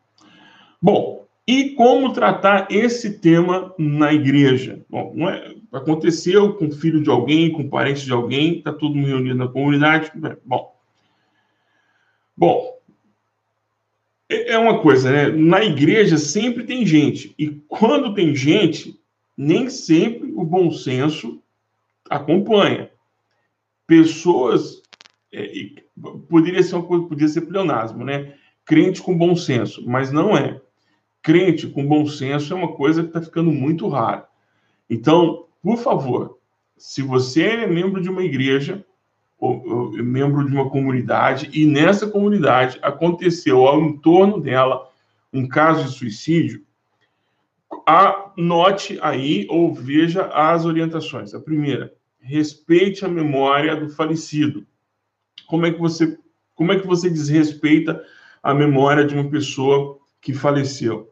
Bom, 0.81 1.27
e 1.47 1.71
como 1.71 2.13
tratar 2.13 2.69
esse 2.71 3.19
tema 3.19 3.75
na 3.77 4.13
igreja? 4.13 4.85
Bom, 4.89 5.29
é, 5.29 5.57
aconteceu 5.73 6.55
com 6.55 6.67
o 6.67 6.73
filho 6.73 7.03
de 7.03 7.11
alguém, 7.11 7.51
com 7.51 7.69
parente 7.69 8.05
de 8.05 8.13
alguém, 8.13 8.59
está 8.59 8.73
todo 8.73 8.95
mundo 8.95 9.09
reunido 9.09 9.35
na 9.35 9.49
comunidade. 9.49 10.13
Bom, 10.45 10.80
bom, 12.41 12.81
é, 14.31 14.53
é 14.53 14.59
uma 14.59 14.81
coisa, 14.81 15.13
né? 15.13 15.29
Na 15.29 15.63
igreja 15.63 16.17
sempre 16.17 16.65
tem 16.65 16.87
gente. 16.87 17.35
E 17.39 17.51
quando 17.69 18.15
tem 18.15 18.35
gente, 18.35 18.99
nem 19.37 19.69
sempre 19.69 20.33
o 20.33 20.43
bom 20.43 20.71
senso 20.71 21.43
acompanha. 22.09 22.91
Pessoas. 23.87 24.83
É, 25.31 25.69
poderia 26.31 26.63
ser 26.63 26.77
uma 26.77 26.85
coisa, 26.85 27.05
poderia 27.07 27.29
ser 27.29 27.43
pleonasmo, 27.43 28.05
né? 28.05 28.35
Crente 28.65 29.03
com 29.03 29.17
bom 29.17 29.37
senso, 29.37 29.87
mas 29.87 30.11
não 30.11 30.35
é. 30.35 30.61
Crente 31.23 31.67
com 31.67 31.87
bom 31.87 32.07
senso 32.07 32.55
é 32.55 32.57
uma 32.57 32.73
coisa 32.73 33.03
que 33.03 33.09
está 33.09 33.21
ficando 33.21 33.53
muito 33.53 33.87
rara. 33.87 34.27
Então, 34.89 35.45
por 35.63 35.77
favor, 35.77 36.39
se 36.79 37.03
você 37.03 37.43
é 37.43 37.67
membro 37.67 38.01
de 38.01 38.09
uma 38.09 38.25
igreja, 38.25 38.85
membro 40.03 40.47
de 40.47 40.55
uma 40.55 40.69
comunidade 40.69 41.49
e 41.53 41.67
nessa 41.67 42.07
comunidade 42.07 42.79
aconteceu 42.83 43.67
ao 43.67 43.81
entorno 43.81 44.41
dela 44.41 44.91
um 45.33 45.49
caso 45.49 45.85
de 45.85 45.97
suicídio, 45.97 46.63
anote 47.87 48.99
aí 49.01 49.47
ou 49.49 49.73
veja 49.73 50.27
as 50.27 50.65
orientações. 50.65 51.35
A 51.35 51.41
primeira, 51.41 51.95
respeite 52.21 53.05
a 53.05 53.09
memória 53.09 53.75
do 53.77 53.89
falecido. 53.89 54.67
Como 55.47 55.65
é 55.67 55.73
que 55.73 55.79
você 55.79 56.19
como 56.55 56.73
é 56.73 56.79
que 56.79 56.87
você 56.87 57.09
desrespeita 57.09 58.05
a 58.43 58.53
memória 58.53 59.07
de 59.07 59.15
uma 59.15 59.31
pessoa 59.31 59.99
que 60.21 60.35
faleceu? 60.35 61.11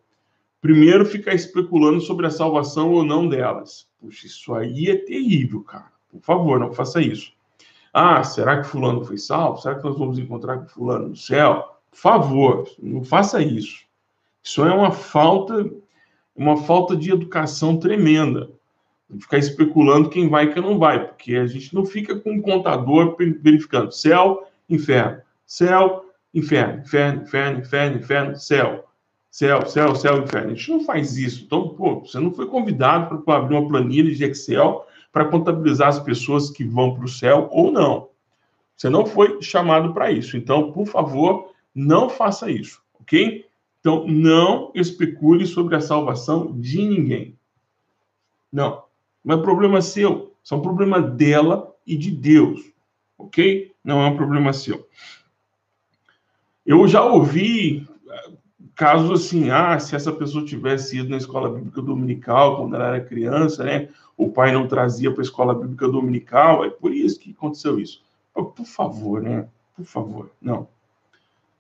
Primeiro, 0.61 1.07
ficar 1.07 1.33
especulando 1.33 2.03
sobre 2.03 2.27
a 2.27 2.31
salvação 2.31 2.93
ou 2.93 3.03
não 3.03 3.27
delas. 3.27 3.89
Puxa, 3.99 4.27
isso 4.27 4.53
aí 4.53 4.91
é 4.91 4.97
terrível, 4.97 5.63
cara. 5.63 5.91
Por 6.11 6.21
favor, 6.21 6.61
não 6.61 6.71
faça 6.75 7.01
isso. 7.01 7.33
Ah, 7.93 8.23
será 8.23 8.61
que 8.61 8.69
fulano 8.69 9.05
foi 9.05 9.19
salvo? 9.19 9.61
Será 9.61 9.75
que 9.77 9.85
nós 9.85 9.99
vamos 9.99 10.19
encontrar 10.19 10.59
com 10.59 10.69
fulano 10.69 11.09
no 11.09 11.17
céu? 11.17 11.77
Por 11.91 11.99
favor, 11.99 12.69
não 12.79 13.03
faça 13.03 13.43
isso. 13.43 13.81
Isso 14.43 14.65
é 14.65 14.73
uma 14.73 14.91
falta, 14.91 15.71
uma 16.35 16.57
falta 16.57 16.97
de 16.97 17.11
educação 17.11 17.77
tremenda. 17.77 18.51
Ficar 19.21 19.39
especulando 19.39 20.11
quem 20.11 20.29
vai 20.29 20.45
e 20.45 20.53
quem 20.53 20.63
não 20.63 20.79
vai, 20.79 21.07
porque 21.07 21.37
a 21.37 21.47
gente 21.47 21.75
não 21.75 21.85
fica 21.85 22.19
com 22.19 22.33
um 22.33 22.43
contador 22.43 23.17
verificando 23.17 23.91
céu, 23.91 24.47
inferno, 24.69 25.23
céu, 25.47 26.05
inferno, 26.35 26.83
inferno, 26.83 27.23
inferno, 27.23 27.59
inferno, 27.59 27.97
inferno, 27.99 28.37
céu, 28.37 28.85
céu, 29.31 29.67
céu, 29.67 29.95
céu, 29.95 30.23
inferno. 30.23 30.53
A 30.53 30.55
gente 30.55 30.71
não 30.71 30.85
faz 30.85 31.17
isso. 31.17 31.45
Então, 31.45 31.71
pô, 31.71 32.01
você 32.01 32.21
não 32.21 32.33
foi 32.33 32.47
convidado 32.47 33.23
para 33.23 33.39
abrir 33.39 33.57
uma 33.57 33.67
planilha 33.67 34.15
de 34.15 34.25
Excel 34.25 34.87
para 35.13 35.25
contabilizar 35.27 35.89
as 35.89 36.01
pessoas 36.01 36.51
que 36.51 36.65
vão 36.65 36.95
para 36.95 37.05
o 37.05 37.09
céu 37.09 37.49
ou 37.51 37.71
não. 37.71 38.09
Você 38.77 38.89
não 38.89 39.05
foi 39.05 39.43
chamado 39.43 39.93
para 39.93 40.11
isso. 40.11 40.37
Então, 40.37 40.71
por 40.73 40.87
favor, 40.87 41.53
não 41.75 42.09
faça 42.09 42.51
isso, 42.51 42.81
ok? 43.01 43.45
Então, 43.81 44.07
não 44.07 44.71
especule 44.75 45.47
sobre 45.47 45.77
a 45.77 45.81
salvação 45.81 46.53
de 46.59 46.83
ninguém. 46.83 47.39
Não. 48.53 48.85
Não 49.25 49.39
é 49.39 49.43
problema 49.43 49.81
seu. 49.81 50.35
Isso 50.43 50.55
é 50.55 50.57
um 50.57 50.63
problema 50.63 51.01
dela 51.01 51.75
e 51.87 51.97
de 51.97 52.11
Deus, 52.11 52.61
ok? 53.17 53.73
Não 53.83 54.01
é 54.01 54.07
um 54.07 54.17
problema 54.17 54.53
seu. 54.53 54.89
Eu 56.65 56.87
já 56.87 57.03
ouvi 57.05 57.87
casos 58.79 59.11
assim, 59.11 59.51
ah, 59.51 59.77
se 59.81 59.97
essa 59.97 60.13
pessoa 60.13 60.45
tivesse 60.45 60.99
ido 60.99 61.11
na 61.11 61.17
escola 61.17 61.51
bíblica 61.51 61.83
dominical 61.83 62.59
quando 62.59 62.77
ela 62.77 62.95
era 62.95 63.05
criança, 63.05 63.65
né? 63.65 63.89
o 64.17 64.31
pai 64.31 64.53
não 64.53 64.69
trazia 64.69 65.11
para 65.11 65.21
a 65.21 65.25
escola 65.25 65.53
bíblica 65.53 65.89
dominical, 65.89 66.65
é 66.65 66.71
por 66.71 66.95
isso 66.95 67.19
que 67.19 67.33
aconteceu 67.33 67.81
isso. 67.81 68.01
Por 68.33 68.65
favor, 68.65 69.21
né? 69.21 69.49
Por 69.75 69.85
favor, 69.85 70.31
não. 70.41 70.69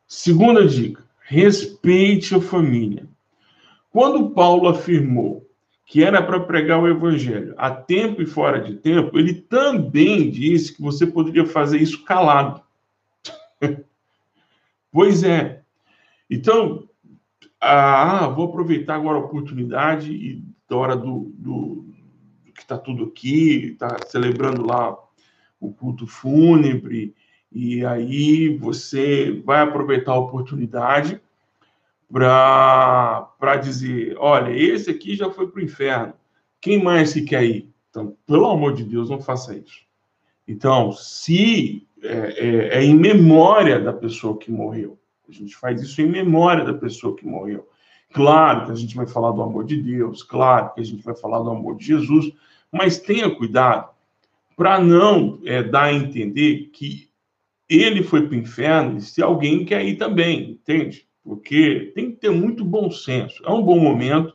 Segunda 0.06 0.64
dica: 0.64 1.02
respeite 1.20 2.36
a 2.36 2.40
família. 2.40 3.04
Quando 3.90 4.30
Paulo 4.30 4.68
afirmou 4.68 5.44
que 5.84 6.04
era 6.04 6.22
para 6.22 6.38
pregar 6.38 6.80
o 6.80 6.86
evangelho 6.86 7.52
a 7.56 7.68
tempo 7.68 8.22
e 8.22 8.26
fora 8.26 8.60
de 8.60 8.76
tempo, 8.76 9.18
ele 9.18 9.34
também 9.34 10.30
disse 10.30 10.72
que 10.72 10.80
você 10.80 11.04
poderia 11.04 11.46
fazer 11.46 11.78
isso 11.78 12.04
calado. 12.04 12.62
pois 14.92 15.24
é. 15.24 15.62
Então, 16.30 16.87
ah, 17.60 18.28
vou 18.28 18.46
aproveitar 18.46 18.94
agora 18.94 19.18
a 19.18 19.22
oportunidade 19.22 20.12
e 20.12 20.42
da 20.68 20.76
hora 20.76 20.96
do, 20.96 21.32
do, 21.36 21.86
que 22.54 22.60
está 22.60 22.78
tudo 22.78 23.04
aqui, 23.04 23.72
está 23.72 23.96
celebrando 24.06 24.66
lá 24.66 24.96
o 25.60 25.72
culto 25.72 26.06
fúnebre, 26.06 27.14
e 27.50 27.84
aí 27.84 28.56
você 28.58 29.42
vai 29.44 29.62
aproveitar 29.62 30.12
a 30.12 30.18
oportunidade 30.18 31.20
para 32.10 33.56
dizer: 33.60 34.16
olha, 34.18 34.50
esse 34.50 34.90
aqui 34.90 35.16
já 35.16 35.30
foi 35.30 35.48
para 35.48 35.60
o 35.60 35.64
inferno, 35.64 36.14
quem 36.60 36.82
mais 36.82 37.10
se 37.10 37.24
quer 37.24 37.44
ir? 37.44 37.70
Então, 37.90 38.16
pelo 38.26 38.46
amor 38.46 38.74
de 38.74 38.84
Deus, 38.84 39.08
não 39.08 39.20
faça 39.20 39.56
isso. 39.56 39.80
Então, 40.46 40.92
se 40.92 41.86
é, 42.02 42.16
é, 42.16 42.78
é 42.78 42.84
em 42.84 42.94
memória 42.94 43.80
da 43.80 43.92
pessoa 43.92 44.38
que 44.38 44.50
morreu, 44.50 44.98
a 45.28 45.32
gente 45.32 45.56
faz 45.56 45.82
isso 45.82 46.00
em 46.00 46.06
memória 46.06 46.64
da 46.64 46.74
pessoa 46.74 47.14
que 47.14 47.26
morreu. 47.26 47.68
Claro 48.12 48.66
que 48.66 48.72
a 48.72 48.74
gente 48.74 48.96
vai 48.96 49.06
falar 49.06 49.32
do 49.32 49.42
amor 49.42 49.64
de 49.64 49.76
Deus, 49.76 50.22
claro 50.22 50.72
que 50.74 50.80
a 50.80 50.84
gente 50.84 51.02
vai 51.02 51.14
falar 51.14 51.40
do 51.40 51.50
amor 51.50 51.76
de 51.76 51.86
Jesus, 51.86 52.32
mas 52.72 52.98
tenha 52.98 53.34
cuidado 53.34 53.90
para 54.56 54.80
não 54.80 55.38
é, 55.44 55.62
dar 55.62 55.84
a 55.84 55.92
entender 55.92 56.70
que 56.72 57.08
ele 57.68 58.02
foi 58.02 58.26
para 58.26 58.34
o 58.34 58.38
inferno 58.38 59.00
se 59.00 59.22
alguém 59.22 59.64
quer 59.64 59.84
ir 59.84 59.96
também, 59.96 60.52
entende? 60.52 61.06
Porque 61.22 61.92
tem 61.94 62.10
que 62.10 62.16
ter 62.16 62.30
muito 62.30 62.64
bom 62.64 62.90
senso. 62.90 63.42
É 63.44 63.50
um 63.50 63.62
bom 63.62 63.78
momento 63.78 64.34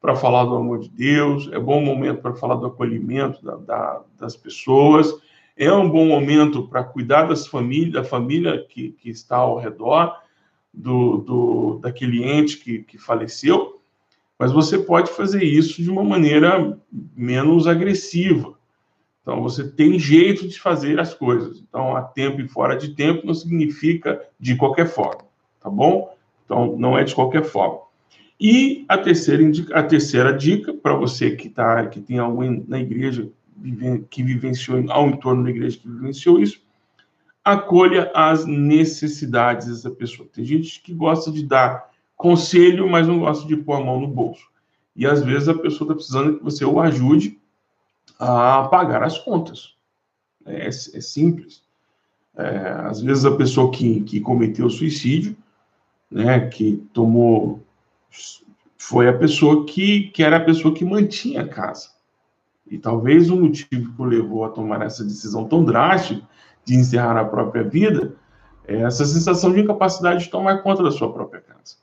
para 0.00 0.16
falar 0.16 0.44
do 0.44 0.56
amor 0.56 0.80
de 0.80 0.90
Deus, 0.90 1.48
é 1.52 1.58
bom 1.58 1.80
momento 1.80 2.20
para 2.20 2.34
falar 2.34 2.56
do 2.56 2.66
acolhimento 2.66 3.42
da, 3.42 3.56
da, 3.56 4.02
das 4.18 4.36
pessoas, 4.36 5.14
é 5.56 5.72
um 5.72 5.88
bom 5.88 6.04
momento 6.04 6.66
para 6.66 6.82
cuidar 6.82 7.22
das 7.24 7.46
famílias, 7.46 7.92
da 7.92 8.04
família 8.04 8.66
que, 8.68 8.90
que 8.90 9.08
está 9.08 9.36
ao 9.36 9.56
redor 9.56 10.14
do, 10.74 11.18
do 11.18 11.78
daquele 11.80 12.24
ente 12.24 12.58
que, 12.58 12.80
que 12.80 12.98
faleceu, 12.98 13.80
mas 14.38 14.52
você 14.52 14.78
pode 14.78 15.10
fazer 15.10 15.42
isso 15.44 15.82
de 15.82 15.90
uma 15.90 16.02
maneira 16.02 16.78
menos 17.16 17.66
agressiva. 17.66 18.54
Então, 19.22 19.42
você 19.42 19.66
tem 19.66 19.98
jeito 19.98 20.46
de 20.46 20.60
fazer 20.60 21.00
as 21.00 21.14
coisas. 21.14 21.58
Então, 21.66 21.96
a 21.96 22.02
tempo 22.02 22.40
e 22.40 22.48
fora 22.48 22.76
de 22.76 22.94
tempo 22.94 23.26
não 23.26 23.32
significa 23.32 24.20
de 24.38 24.56
qualquer 24.56 24.86
forma, 24.86 25.22
tá 25.60 25.70
bom? 25.70 26.14
Então, 26.44 26.76
não 26.76 26.98
é 26.98 27.04
de 27.04 27.14
qualquer 27.14 27.44
forma. 27.44 27.80
E 28.38 28.84
a 28.88 28.98
terceira, 28.98 29.42
a 29.72 29.82
terceira 29.82 30.32
dica, 30.32 30.74
para 30.74 30.94
você 30.94 31.30
que, 31.30 31.48
tá, 31.48 31.86
que 31.86 32.00
tem 32.00 32.18
alguém 32.18 32.64
na 32.68 32.80
igreja 32.80 33.30
que 34.10 34.22
vivenciou, 34.22 34.84
ao 34.90 35.08
entorno 35.08 35.44
da 35.44 35.50
igreja 35.50 35.78
que 35.78 35.88
vivenciou 35.88 36.40
isso, 36.40 36.60
acolha 37.44 38.10
as 38.14 38.46
necessidades 38.46 39.68
dessa 39.68 39.90
pessoa. 39.90 40.28
Tem 40.32 40.44
gente 40.44 40.80
que 40.80 40.94
gosta 40.94 41.30
de 41.30 41.44
dar 41.44 41.90
conselho, 42.16 42.88
mas 42.88 43.06
não 43.06 43.18
gosta 43.18 43.46
de 43.46 43.56
pôr 43.56 43.74
a 43.74 43.84
mão 43.84 44.00
no 44.00 44.08
bolso. 44.08 44.48
E 44.96 45.06
às 45.06 45.22
vezes 45.22 45.48
a 45.48 45.54
pessoa 45.54 45.86
está 45.86 45.94
precisando 45.94 46.38
que 46.38 46.44
você 46.44 46.64
o 46.64 46.80
ajude 46.80 47.38
a 48.18 48.66
pagar 48.68 49.02
as 49.02 49.18
contas. 49.18 49.74
É, 50.46 50.68
é 50.68 50.70
simples. 50.70 51.62
É, 52.36 52.68
às 52.86 53.00
vezes 53.00 53.24
a 53.24 53.36
pessoa 53.36 53.70
que, 53.70 54.00
que 54.00 54.20
cometeu 54.20 54.70
suicídio, 54.70 55.36
né, 56.10 56.48
que 56.48 56.82
tomou, 56.92 57.62
foi 58.78 59.08
a 59.08 59.16
pessoa 59.16 59.66
que, 59.66 60.08
que 60.10 60.22
era 60.22 60.38
a 60.38 60.44
pessoa 60.44 60.74
que 60.74 60.84
mantinha 60.84 61.42
a 61.42 61.48
casa. 61.48 61.90
E 62.70 62.78
talvez 62.78 63.30
o 63.30 63.36
motivo 63.36 63.92
que 63.94 64.02
o 64.02 64.04
levou 64.04 64.44
a 64.44 64.50
tomar 64.50 64.80
essa 64.82 65.04
decisão 65.04 65.46
tão 65.46 65.64
drástica 65.64 66.26
de 66.64 66.74
encerrar 66.74 67.16
a 67.16 67.24
própria 67.24 67.62
vida 67.62 68.14
é 68.66 68.80
essa 68.80 69.04
sensação 69.04 69.52
de 69.52 69.60
incapacidade 69.60 70.24
de 70.24 70.30
tomar 70.30 70.62
conta 70.62 70.82
da 70.82 70.90
sua 70.90 71.12
própria 71.12 71.40
casa. 71.40 71.76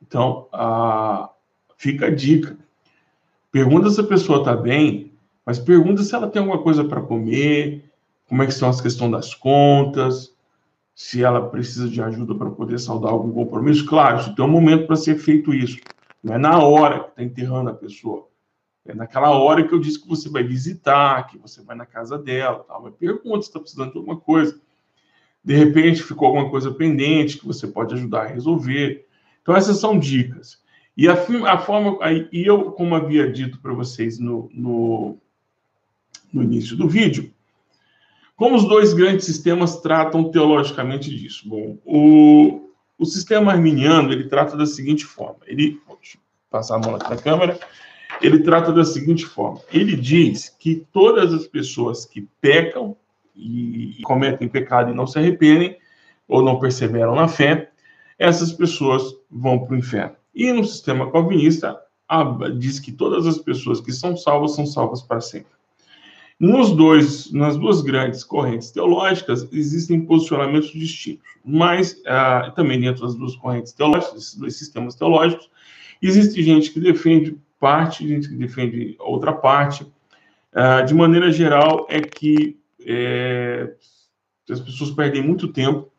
Então, 0.00 0.46
a, 0.52 1.30
fica 1.76 2.06
a 2.06 2.14
dica. 2.14 2.56
Pergunta 3.50 3.90
se 3.90 4.00
a 4.00 4.04
pessoa 4.04 4.38
está 4.38 4.54
bem, 4.54 5.12
mas 5.44 5.58
pergunta 5.58 6.02
se 6.02 6.14
ela 6.14 6.28
tem 6.28 6.40
alguma 6.40 6.62
coisa 6.62 6.84
para 6.84 7.00
comer, 7.00 7.90
como 8.28 8.42
é 8.42 8.46
que 8.46 8.52
estão 8.52 8.68
as 8.68 8.80
questões 8.80 9.10
das 9.10 9.34
contas, 9.34 10.32
se 10.94 11.24
ela 11.24 11.48
precisa 11.48 11.88
de 11.88 12.02
ajuda 12.02 12.34
para 12.34 12.50
poder 12.50 12.78
saldar 12.78 13.12
algum 13.12 13.32
compromisso. 13.32 13.86
Claro, 13.86 14.20
isso 14.20 14.34
tem 14.34 14.44
um 14.44 14.48
momento 14.48 14.86
para 14.86 14.96
ser 14.96 15.16
feito 15.16 15.54
isso. 15.54 15.78
Não 16.22 16.34
é 16.34 16.38
na 16.38 16.58
hora 16.58 17.00
que 17.00 17.10
está 17.10 17.22
enterrando 17.22 17.70
a 17.70 17.74
pessoa. 17.74 18.28
É 18.86 18.94
naquela 18.94 19.30
hora 19.30 19.66
que 19.66 19.72
eu 19.72 19.78
disse 19.78 20.00
que 20.00 20.08
você 20.08 20.28
vai 20.28 20.42
visitar, 20.42 21.26
que 21.26 21.36
você 21.38 21.62
vai 21.62 21.76
na 21.76 21.84
casa 21.84 22.18
dela, 22.18 22.64
tal. 22.66 22.82
mas 22.82 22.94
pergunta 22.94 23.42
se 23.42 23.48
está 23.48 23.60
precisando 23.60 23.92
de 23.92 23.98
alguma 23.98 24.16
coisa. 24.16 24.58
De 25.44 25.54
repente 25.54 26.02
ficou 26.02 26.28
alguma 26.28 26.50
coisa 26.50 26.72
pendente 26.72 27.38
que 27.38 27.46
você 27.46 27.66
pode 27.66 27.94
ajudar 27.94 28.22
a 28.22 28.28
resolver. 28.28 29.06
Então, 29.42 29.54
essas 29.54 29.78
são 29.78 29.98
dicas. 29.98 30.58
E 30.96 31.06
a, 31.08 31.14
a 31.14 31.58
forma. 31.58 31.98
E 32.32 32.46
eu, 32.46 32.72
como 32.72 32.94
havia 32.94 33.30
dito 33.30 33.58
para 33.60 33.72
vocês 33.72 34.18
no, 34.18 34.50
no, 34.52 35.18
no 36.32 36.42
início 36.42 36.76
do 36.76 36.88
vídeo, 36.88 37.32
como 38.36 38.56
os 38.56 38.64
dois 38.66 38.92
grandes 38.94 39.26
sistemas 39.26 39.80
tratam 39.80 40.30
teologicamente 40.30 41.14
disso? 41.14 41.48
Bom, 41.48 41.78
o, 41.84 42.70
o 42.98 43.04
sistema 43.04 43.52
arminiano 43.52 44.12
ele 44.12 44.28
trata 44.28 44.56
da 44.56 44.66
seguinte 44.66 45.04
forma: 45.04 45.40
ele, 45.46 45.80
deixa 46.00 46.16
eu 46.16 46.20
passar 46.50 46.76
a 46.76 46.78
mão 46.78 46.96
aqui 46.96 47.10
na 47.10 47.16
câmera 47.16 47.58
ele 48.20 48.40
trata 48.40 48.72
da 48.72 48.84
seguinte 48.84 49.24
forma: 49.24 49.60
ele 49.72 49.96
diz 49.96 50.54
que 50.58 50.86
todas 50.92 51.32
as 51.32 51.46
pessoas 51.46 52.04
que 52.04 52.28
pecam 52.40 52.96
e, 53.34 54.00
cometem 54.02 54.48
pecado 54.48 54.90
e 54.90 54.94
não 54.94 55.06
se 55.06 55.18
arrependem 55.18 55.76
ou 56.26 56.42
não 56.42 56.58
perseveram 56.58 57.14
na 57.14 57.28
fé, 57.28 57.70
essas 58.18 58.52
pessoas 58.52 59.14
vão 59.30 59.60
para 59.60 59.74
o 59.74 59.78
inferno. 59.78 60.16
E 60.34 60.52
no 60.52 60.64
sistema 60.64 61.10
calvinista 61.10 61.78
diz 62.58 62.80
que 62.80 62.92
todas 62.92 63.26
as 63.26 63.38
pessoas 63.38 63.80
que 63.80 63.92
são 63.92 64.16
salvas 64.16 64.54
são 64.54 64.66
salvas 64.66 65.02
para 65.02 65.20
sempre. 65.20 65.52
Nos 66.40 66.70
dois, 66.70 67.32
nas 67.32 67.56
duas 67.56 67.80
grandes 67.80 68.22
correntes 68.22 68.70
teológicas 68.70 69.48
existem 69.52 70.00
posicionamentos 70.00 70.70
distintos, 70.70 71.26
mas 71.44 72.00
ah, 72.06 72.52
também 72.54 72.80
dentro 72.80 73.02
das 73.02 73.16
duas 73.16 73.34
correntes 73.34 73.72
teológicas, 73.72 74.22
esses 74.22 74.34
dois 74.36 74.56
sistemas 74.56 74.94
teológicos, 74.94 75.50
existe 76.00 76.40
gente 76.42 76.70
que 76.70 76.78
defende 76.78 77.36
parte, 77.58 78.06
defende 78.30 78.96
outra 78.98 79.32
parte. 79.32 79.84
Uh, 80.52 80.84
de 80.86 80.94
maneira 80.94 81.30
geral, 81.30 81.86
é 81.88 82.00
que 82.00 82.58
é, 82.86 83.74
as 84.50 84.60
pessoas 84.60 84.90
perdem 84.90 85.22
muito 85.22 85.48
tempo 85.48 85.92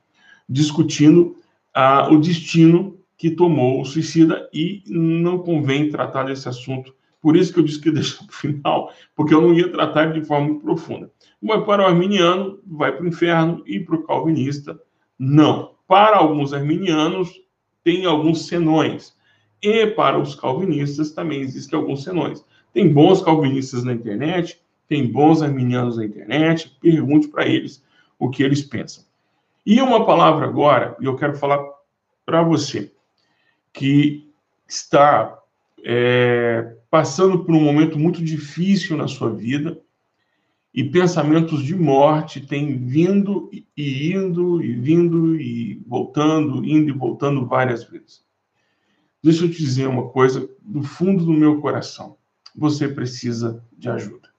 discutindo 0.48 1.36
uh, 1.76 2.12
o 2.12 2.19
destino 2.19 2.98
que 3.17 3.30
tomou 3.30 3.82
o 3.82 3.86
suicida 3.86 4.50
e 4.54 4.82
não 4.88 5.39
convém 5.39 5.89
tratar 5.89 6.24
desse 6.24 6.48
assunto. 6.48 6.95
Por 7.22 7.36
isso 7.36 7.54
que 7.54 7.60
eu 7.60 7.63
disse 7.63 7.82
que 7.82 7.91
deixa 7.91 8.17
para 8.17 8.28
o 8.28 8.32
final, 8.32 8.93
porque 9.13 9.34
eu 9.34 9.41
não 9.41 9.54
ia 9.54 9.69
tratar 9.69 10.13
de 10.13 10.24
forma 10.24 10.60
profunda. 10.60 11.12
Mas 11.41 11.63
para 11.65 11.84
o 11.84 11.86
arminiano, 11.86 12.60
vai 12.65 12.91
para 12.93 13.04
o 13.04 13.08
inferno 13.08 13.62
e 13.65 13.80
para 13.80 13.95
o 13.95 14.04
calvinista, 14.04 14.80
não. 15.17 15.76
Para 15.86 16.17
alguns 16.17 16.54
arminianos, 16.54 17.30
tem 17.84 18.06
alguns 18.06 18.48
senões. 18.48 19.13
E 19.62 19.88
para 19.88 20.19
os 20.19 20.36
calvinistas 20.36 21.12
também 21.12 21.41
existem 21.41 21.78
alguns 21.78 22.04
senões. 22.04 22.43
Tem 22.74 22.91
bons 22.91 23.22
calvinistas 23.22 23.84
na 23.84 23.93
internet, 23.93 24.62
tem 24.88 25.12
bons 25.12 25.41
arminianos 25.41 25.98
na 25.98 26.06
internet, 26.06 26.76
pergunte 26.82 27.28
para 27.28 27.48
eles 27.48 27.84
o 28.17 28.30
que 28.30 28.43
eles 28.43 28.62
pensam. 28.62 29.04
E 29.65 29.82
uma 29.82 30.06
palavra 30.06 30.45
agora, 30.45 30.95
e 31.00 31.06
eu 31.06 31.15
quero 31.15 31.36
falar 31.36 31.63
para 32.26 32.41
você 32.41 32.91
que 33.74 34.28
está 34.67 35.38
é, 35.84 36.76
passando 36.89 37.43
por 37.43 37.54
um 37.54 37.62
momento 37.62 37.98
muito 37.98 38.24
difícil 38.24 38.98
na 38.98 39.08
sua 39.08 39.30
vida 39.30 39.80
e 40.74 40.84
pensamentos 40.84 41.63
de 41.63 41.76
morte 41.76 42.45
têm 42.45 42.78
vindo 42.86 43.50
e 43.76 44.13
indo 44.13 44.63
e 44.63 44.74
vindo 44.74 45.39
e 45.39 45.82
voltando, 45.88 46.63
indo 46.63 46.89
e 46.89 46.93
voltando 46.93 47.45
várias 47.45 47.84
vezes. 47.84 48.24
Deixa 49.21 49.45
eu 49.45 49.51
te 49.51 49.58
dizer 49.58 49.88
uma 49.88 50.10
coisa 50.10 50.49
do 50.62 50.82
fundo 50.82 51.25
do 51.25 51.34
meu 51.34 51.60
coração. 51.60 52.17
Você 52.55 52.88
precisa 52.88 53.63
de 53.77 53.89
ajuda. 53.89 54.29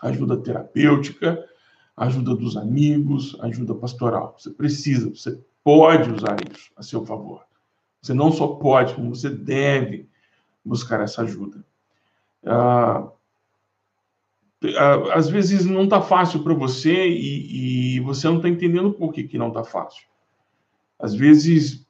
Ajuda 0.00 0.36
terapêutica, 0.36 1.44
ajuda 1.96 2.34
dos 2.34 2.56
amigos, 2.56 3.36
ajuda 3.40 3.74
pastoral. 3.74 4.36
Você 4.38 4.50
precisa, 4.50 5.10
você 5.10 5.40
pode 5.62 6.10
usar 6.10 6.36
isso 6.52 6.70
a 6.76 6.82
seu 6.82 7.04
favor. 7.04 7.44
Você 8.00 8.12
não 8.12 8.30
só 8.30 8.46
pode, 8.46 8.94
como 8.94 9.14
você 9.14 9.30
deve 9.30 10.08
buscar 10.64 11.00
essa 11.00 11.22
ajuda. 11.22 11.64
Ah, 12.44 13.08
ah 14.78 15.14
às 15.14 15.28
vezes 15.28 15.64
não 15.64 15.84
está 15.84 16.00
fácil 16.00 16.42
para 16.42 16.54
você 16.54 17.08
e, 17.08 17.96
e, 17.96 18.00
você 18.00 18.26
não 18.28 18.36
está 18.36 18.48
entendendo 18.48 18.92
por 18.92 19.12
que, 19.12 19.24
que 19.24 19.38
não 19.38 19.48
está 19.48 19.64
fácil. 19.64 20.06
Às 20.98 21.14
vezes 21.14 21.86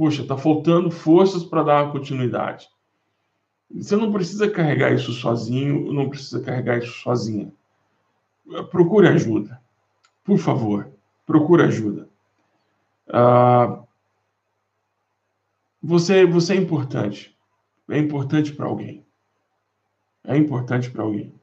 Poxa, 0.00 0.22
está 0.22 0.34
faltando 0.34 0.90
forças 0.90 1.44
para 1.44 1.62
dar 1.62 1.84
uma 1.84 1.92
continuidade. 1.92 2.70
Você 3.70 3.94
não 3.94 4.10
precisa 4.10 4.50
carregar 4.50 4.94
isso 4.94 5.12
sozinho, 5.12 5.92
não 5.92 6.08
precisa 6.08 6.40
carregar 6.40 6.78
isso 6.78 7.02
sozinha. 7.02 7.52
Procure 8.70 9.08
ajuda. 9.08 9.60
Por 10.24 10.38
favor, 10.38 10.90
procure 11.26 11.64
ajuda. 11.64 12.08
Ah, 13.12 13.82
você, 15.82 16.24
você 16.24 16.54
é 16.54 16.56
importante. 16.56 17.36
É 17.86 17.98
importante 17.98 18.54
para 18.54 18.68
alguém. 18.68 19.04
É 20.24 20.34
importante 20.34 20.90
para 20.90 21.02
alguém. 21.02 21.34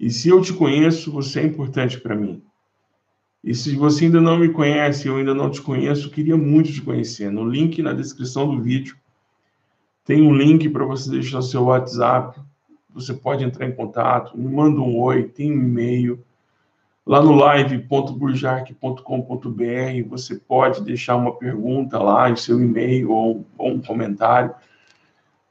E 0.00 0.10
se 0.10 0.30
eu 0.30 0.42
te 0.42 0.52
conheço, 0.52 1.12
você 1.12 1.38
é 1.38 1.44
importante 1.44 2.00
para 2.00 2.16
mim. 2.16 2.44
E 3.44 3.54
se 3.54 3.76
você 3.76 4.06
ainda 4.06 4.22
não 4.22 4.38
me 4.38 4.48
conhece, 4.48 5.06
eu 5.06 5.18
ainda 5.18 5.34
não 5.34 5.50
te 5.50 5.60
conheço, 5.60 6.10
queria 6.10 6.34
muito 6.34 6.72
te 6.72 6.80
conhecer. 6.80 7.30
No 7.30 7.46
link 7.46 7.82
na 7.82 7.92
descrição 7.92 8.48
do 8.48 8.62
vídeo 8.62 8.96
tem 10.02 10.22
um 10.22 10.34
link 10.34 10.66
para 10.70 10.86
você 10.86 11.10
deixar 11.10 11.42
seu 11.42 11.64
WhatsApp. 11.64 12.40
Você 12.94 13.12
pode 13.12 13.44
entrar 13.44 13.66
em 13.66 13.74
contato, 13.74 14.38
me 14.38 14.50
manda 14.50 14.80
um 14.80 14.98
oi, 14.98 15.24
tem 15.24 15.52
um 15.52 15.60
e-mail. 15.60 16.24
Lá 17.06 17.22
no 17.22 17.34
live.burjark.com.br 17.34 20.08
você 20.08 20.36
pode 20.36 20.82
deixar 20.82 21.16
uma 21.16 21.36
pergunta 21.36 21.98
lá 21.98 22.30
em 22.30 22.36
seu 22.36 22.58
e-mail 22.58 23.10
ou, 23.10 23.44
ou, 23.58 23.72
um 23.72 23.82
comentário, 23.82 24.54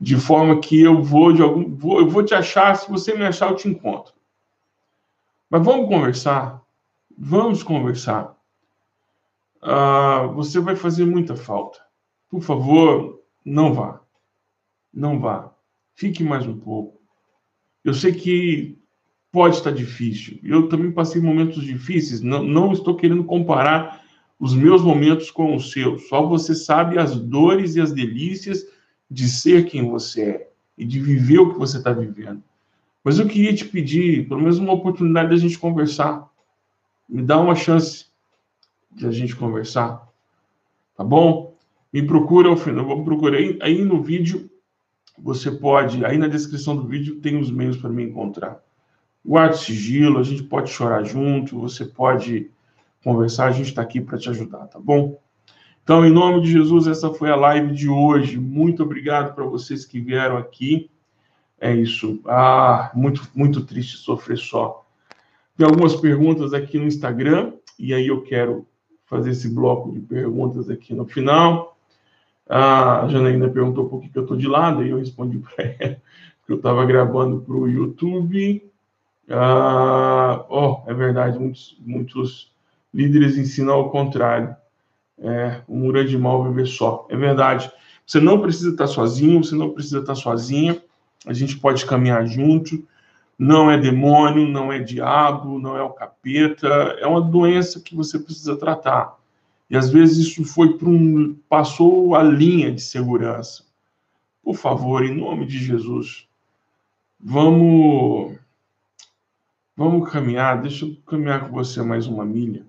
de 0.01 0.15
forma 0.15 0.59
que 0.59 0.81
eu 0.81 1.03
vou 1.03 1.31
de 1.31 1.43
algum, 1.43 1.75
vou, 1.75 1.99
eu 1.99 2.09
vou 2.09 2.23
te 2.23 2.33
achar. 2.33 2.75
Se 2.75 2.89
você 2.89 3.13
me 3.13 3.23
achar, 3.23 3.51
eu 3.51 3.55
te 3.55 3.67
encontro. 3.67 4.15
Mas 5.47 5.63
vamos 5.63 5.87
conversar 5.87 6.62
Vamos 7.17 7.63
conversar. 7.63 8.35
Ah, 9.61 10.27
você 10.33 10.59
vai 10.59 10.75
fazer 10.75 11.05
muita 11.05 11.35
falta. 11.35 11.79
Por 12.29 12.41
favor, 12.41 13.21
não 13.45 13.73
vá. 13.73 14.01
Não 14.93 15.19
vá. 15.19 15.53
Fique 15.95 16.23
mais 16.23 16.45
um 16.45 16.57
pouco. 16.59 16.99
Eu 17.83 17.93
sei 17.93 18.13
que 18.13 18.79
pode 19.31 19.57
estar 19.57 19.71
difícil. 19.71 20.39
Eu 20.43 20.67
também 20.67 20.91
passei 20.91 21.21
momentos 21.21 21.63
difíceis. 21.63 22.21
Não, 22.21 22.43
não 22.43 22.73
estou 22.73 22.95
querendo 22.95 23.23
comparar 23.23 24.03
os 24.39 24.53
meus 24.53 24.81
momentos 24.81 25.31
com 25.31 25.55
os 25.55 25.71
seus. 25.71 26.07
Só 26.07 26.25
você 26.25 26.55
sabe 26.55 26.97
as 26.97 27.15
dores 27.15 27.75
e 27.75 27.81
as 27.81 27.93
delícias 27.93 28.65
de 29.09 29.27
ser 29.27 29.65
quem 29.65 29.87
você 29.89 30.21
é 30.23 30.51
e 30.77 30.85
de 30.85 30.99
viver 30.99 31.39
o 31.39 31.53
que 31.53 31.59
você 31.59 31.77
está 31.77 31.93
vivendo. 31.93 32.43
Mas 33.03 33.19
eu 33.19 33.27
queria 33.27 33.53
te 33.53 33.65
pedir, 33.65 34.27
pelo 34.27 34.41
menos 34.41 34.57
uma 34.57 34.73
oportunidade 34.73 35.29
da 35.29 35.35
gente 35.35 35.59
conversar 35.59 36.27
me 37.07 37.21
dá 37.21 37.39
uma 37.39 37.55
chance 37.55 38.07
de 38.91 39.07
a 39.07 39.11
gente 39.11 39.35
conversar, 39.35 40.07
tá 40.95 41.03
bom? 41.03 41.55
Me 41.91 42.01
procura 42.01 42.49
ao 42.49 42.57
final, 42.57 42.85
vou 42.85 43.03
procurar 43.03 43.37
aí, 43.37 43.83
no 43.83 44.01
vídeo, 44.01 44.49
você 45.17 45.51
pode, 45.51 46.03
aí 46.05 46.17
na 46.17 46.27
descrição 46.27 46.75
do 46.75 46.87
vídeo 46.87 47.19
tem 47.21 47.37
os 47.37 47.51
meios 47.51 47.77
para 47.77 47.89
me 47.89 48.03
encontrar. 48.03 48.59
Guarde 49.25 49.59
sigilo, 49.59 50.19
a 50.19 50.23
gente 50.23 50.43
pode 50.43 50.69
chorar 50.69 51.03
junto, 51.03 51.59
você 51.59 51.85
pode 51.85 52.51
conversar, 53.03 53.47
a 53.47 53.51
gente 53.51 53.67
está 53.67 53.81
aqui 53.81 54.01
para 54.01 54.17
te 54.17 54.29
ajudar, 54.29 54.67
tá 54.67 54.79
bom? 54.79 55.19
Então, 55.83 56.05
em 56.05 56.11
nome 56.11 56.41
de 56.41 56.51
Jesus, 56.51 56.87
essa 56.87 57.13
foi 57.13 57.29
a 57.29 57.35
live 57.35 57.73
de 57.73 57.89
hoje. 57.89 58.39
Muito 58.39 58.83
obrigado 58.83 59.35
para 59.35 59.43
vocês 59.43 59.85
que 59.85 59.99
vieram 59.99 60.37
aqui. 60.37 60.89
É 61.59 61.75
isso. 61.75 62.21
Ah, 62.25 62.89
muito, 62.95 63.29
muito 63.35 63.65
triste 63.65 63.97
sofrer 63.97 64.37
só. 64.37 64.82
Tem 65.57 65.65
algumas 65.65 65.95
perguntas 65.95 66.53
aqui 66.53 66.77
no 66.77 66.85
Instagram, 66.85 67.53
e 67.77 67.93
aí 67.93 68.07
eu 68.07 68.21
quero 68.21 68.65
fazer 69.05 69.31
esse 69.31 69.49
bloco 69.49 69.91
de 69.91 69.99
perguntas 69.99 70.69
aqui 70.69 70.93
no 70.93 71.05
final. 71.05 71.77
A 72.49 73.07
Janaína 73.07 73.49
perguntou 73.49 73.87
por 73.87 74.01
que, 74.01 74.09
eu 74.15 74.23
estou 74.23 74.35
de 74.35 74.47
lado, 74.47 74.83
e 74.83 74.89
eu 74.89 74.97
respondi 74.97 75.37
para 75.37 75.63
ela 75.79 76.01
que 76.45 76.51
eu 76.51 76.57
estava 76.57 76.85
gravando 76.85 77.39
para 77.41 77.55
o 77.55 77.67
YouTube. 77.67 78.63
Ah, 79.29 80.45
oh, 80.49 80.81
é 80.85 80.93
verdade, 80.93 81.39
muitos, 81.39 81.77
muitos 81.79 82.51
líderes 82.93 83.37
ensinam 83.37 83.73
ao 83.73 83.89
contrário. 83.89 84.55
É, 85.17 85.61
o 85.67 85.75
muro 85.75 85.99
é 85.99 86.03
de 86.03 86.17
mal 86.17 86.43
viver 86.43 86.65
só. 86.65 87.07
É 87.09 87.15
verdade. 87.15 87.71
Você 88.05 88.19
não 88.19 88.41
precisa 88.41 88.71
estar 88.71 88.87
sozinho, 88.87 89.43
você 89.43 89.55
não 89.55 89.69
precisa 89.69 89.99
estar 89.99 90.15
sozinha. 90.15 90.81
A 91.25 91.31
gente 91.31 91.57
pode 91.57 91.85
caminhar 91.85 92.25
junto. 92.27 92.85
Não 93.43 93.69
é 93.69 93.77
demônio, 93.77 94.47
não 94.47 94.71
é 94.71 94.79
diabo, 94.79 95.59
não 95.59 95.75
é 95.75 95.83
o 95.83 95.89
capeta. 95.89 96.65
É 97.01 97.05
uma 97.05 97.19
doença 97.19 97.81
que 97.81 97.93
você 97.93 98.17
precisa 98.17 98.55
tratar. 98.55 99.19
E 99.69 99.75
às 99.75 99.89
vezes 99.89 100.27
isso 100.27 100.45
foi 100.45 100.77
para 100.77 100.87
um. 100.87 101.35
passou 101.49 102.15
a 102.15 102.23
linha 102.23 102.71
de 102.71 102.79
segurança. 102.79 103.65
Por 104.41 104.55
favor, 104.55 105.03
em 105.03 105.13
nome 105.13 105.45
de 105.45 105.57
Jesus, 105.57 106.25
vamos. 107.19 108.39
Vamos 109.75 110.09
caminhar. 110.09 110.61
Deixa 110.61 110.85
eu 110.85 110.95
caminhar 111.05 111.49
com 111.49 111.53
você 111.53 111.81
mais 111.81 112.07
uma 112.07 112.23
milha. 112.23 112.65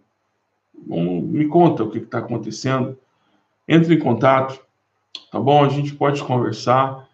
Vamos, 0.88 1.22
me 1.22 1.46
conta 1.46 1.84
o 1.84 1.90
que 1.90 1.98
está 1.98 2.18
acontecendo. 2.18 2.98
Entre 3.68 3.94
em 3.94 4.00
contato, 4.00 4.60
tá 5.30 5.38
bom? 5.38 5.64
A 5.64 5.68
gente 5.68 5.94
pode 5.94 6.20
conversar. 6.24 7.08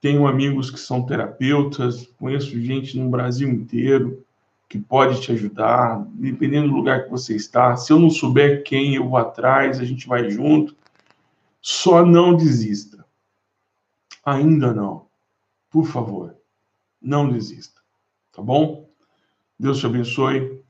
Tenho 0.00 0.26
amigos 0.26 0.70
que 0.70 0.80
são 0.80 1.04
terapeutas, 1.04 2.06
conheço 2.18 2.60
gente 2.60 2.98
no 2.98 3.10
Brasil 3.10 3.48
inteiro 3.48 4.24
que 4.70 4.78
pode 4.78 5.20
te 5.20 5.32
ajudar, 5.32 6.06
dependendo 6.14 6.68
do 6.68 6.74
lugar 6.76 7.02
que 7.02 7.10
você 7.10 7.34
está. 7.34 7.76
Se 7.76 7.92
eu 7.92 7.98
não 7.98 8.08
souber 8.08 8.62
quem, 8.62 8.94
eu 8.94 9.08
vou 9.08 9.18
atrás, 9.18 9.80
a 9.80 9.84
gente 9.84 10.06
vai 10.06 10.30
junto. 10.30 10.76
Só 11.60 12.06
não 12.06 12.36
desista. 12.36 13.04
Ainda 14.24 14.72
não. 14.72 15.06
Por 15.68 15.84
favor, 15.86 16.36
não 17.02 17.28
desista. 17.28 17.80
Tá 18.32 18.40
bom? 18.40 18.88
Deus 19.58 19.80
te 19.80 19.86
abençoe. 19.86 20.62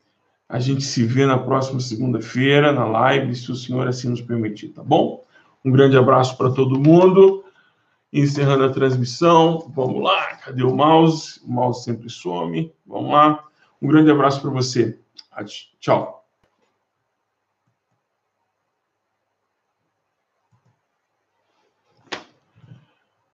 A 0.48 0.58
gente 0.58 0.82
se 0.82 1.04
vê 1.04 1.26
na 1.26 1.38
próxima 1.38 1.78
segunda-feira 1.78 2.72
na 2.72 2.86
live, 2.86 3.34
se 3.34 3.52
o 3.52 3.54
Senhor 3.54 3.86
assim 3.86 4.08
nos 4.08 4.22
permitir, 4.22 4.70
tá 4.70 4.82
bom? 4.82 5.22
Um 5.62 5.70
grande 5.70 5.96
abraço 5.98 6.38
para 6.38 6.50
todo 6.50 6.80
mundo. 6.80 7.44
Encerrando 8.12 8.64
a 8.64 8.70
transmissão. 8.70 9.70
Vamos 9.74 10.02
lá. 10.02 10.36
Cadê 10.36 10.62
o 10.62 10.74
mouse? 10.74 11.40
O 11.44 11.50
mouse 11.50 11.84
sempre 11.84 12.10
some. 12.10 12.72
Vamos 12.86 13.12
lá. 13.12 13.44
Um 13.80 13.88
grande 13.88 14.10
abraço 14.10 14.40
para 14.40 14.50
você. 14.50 14.98
Tchau. 15.78 16.19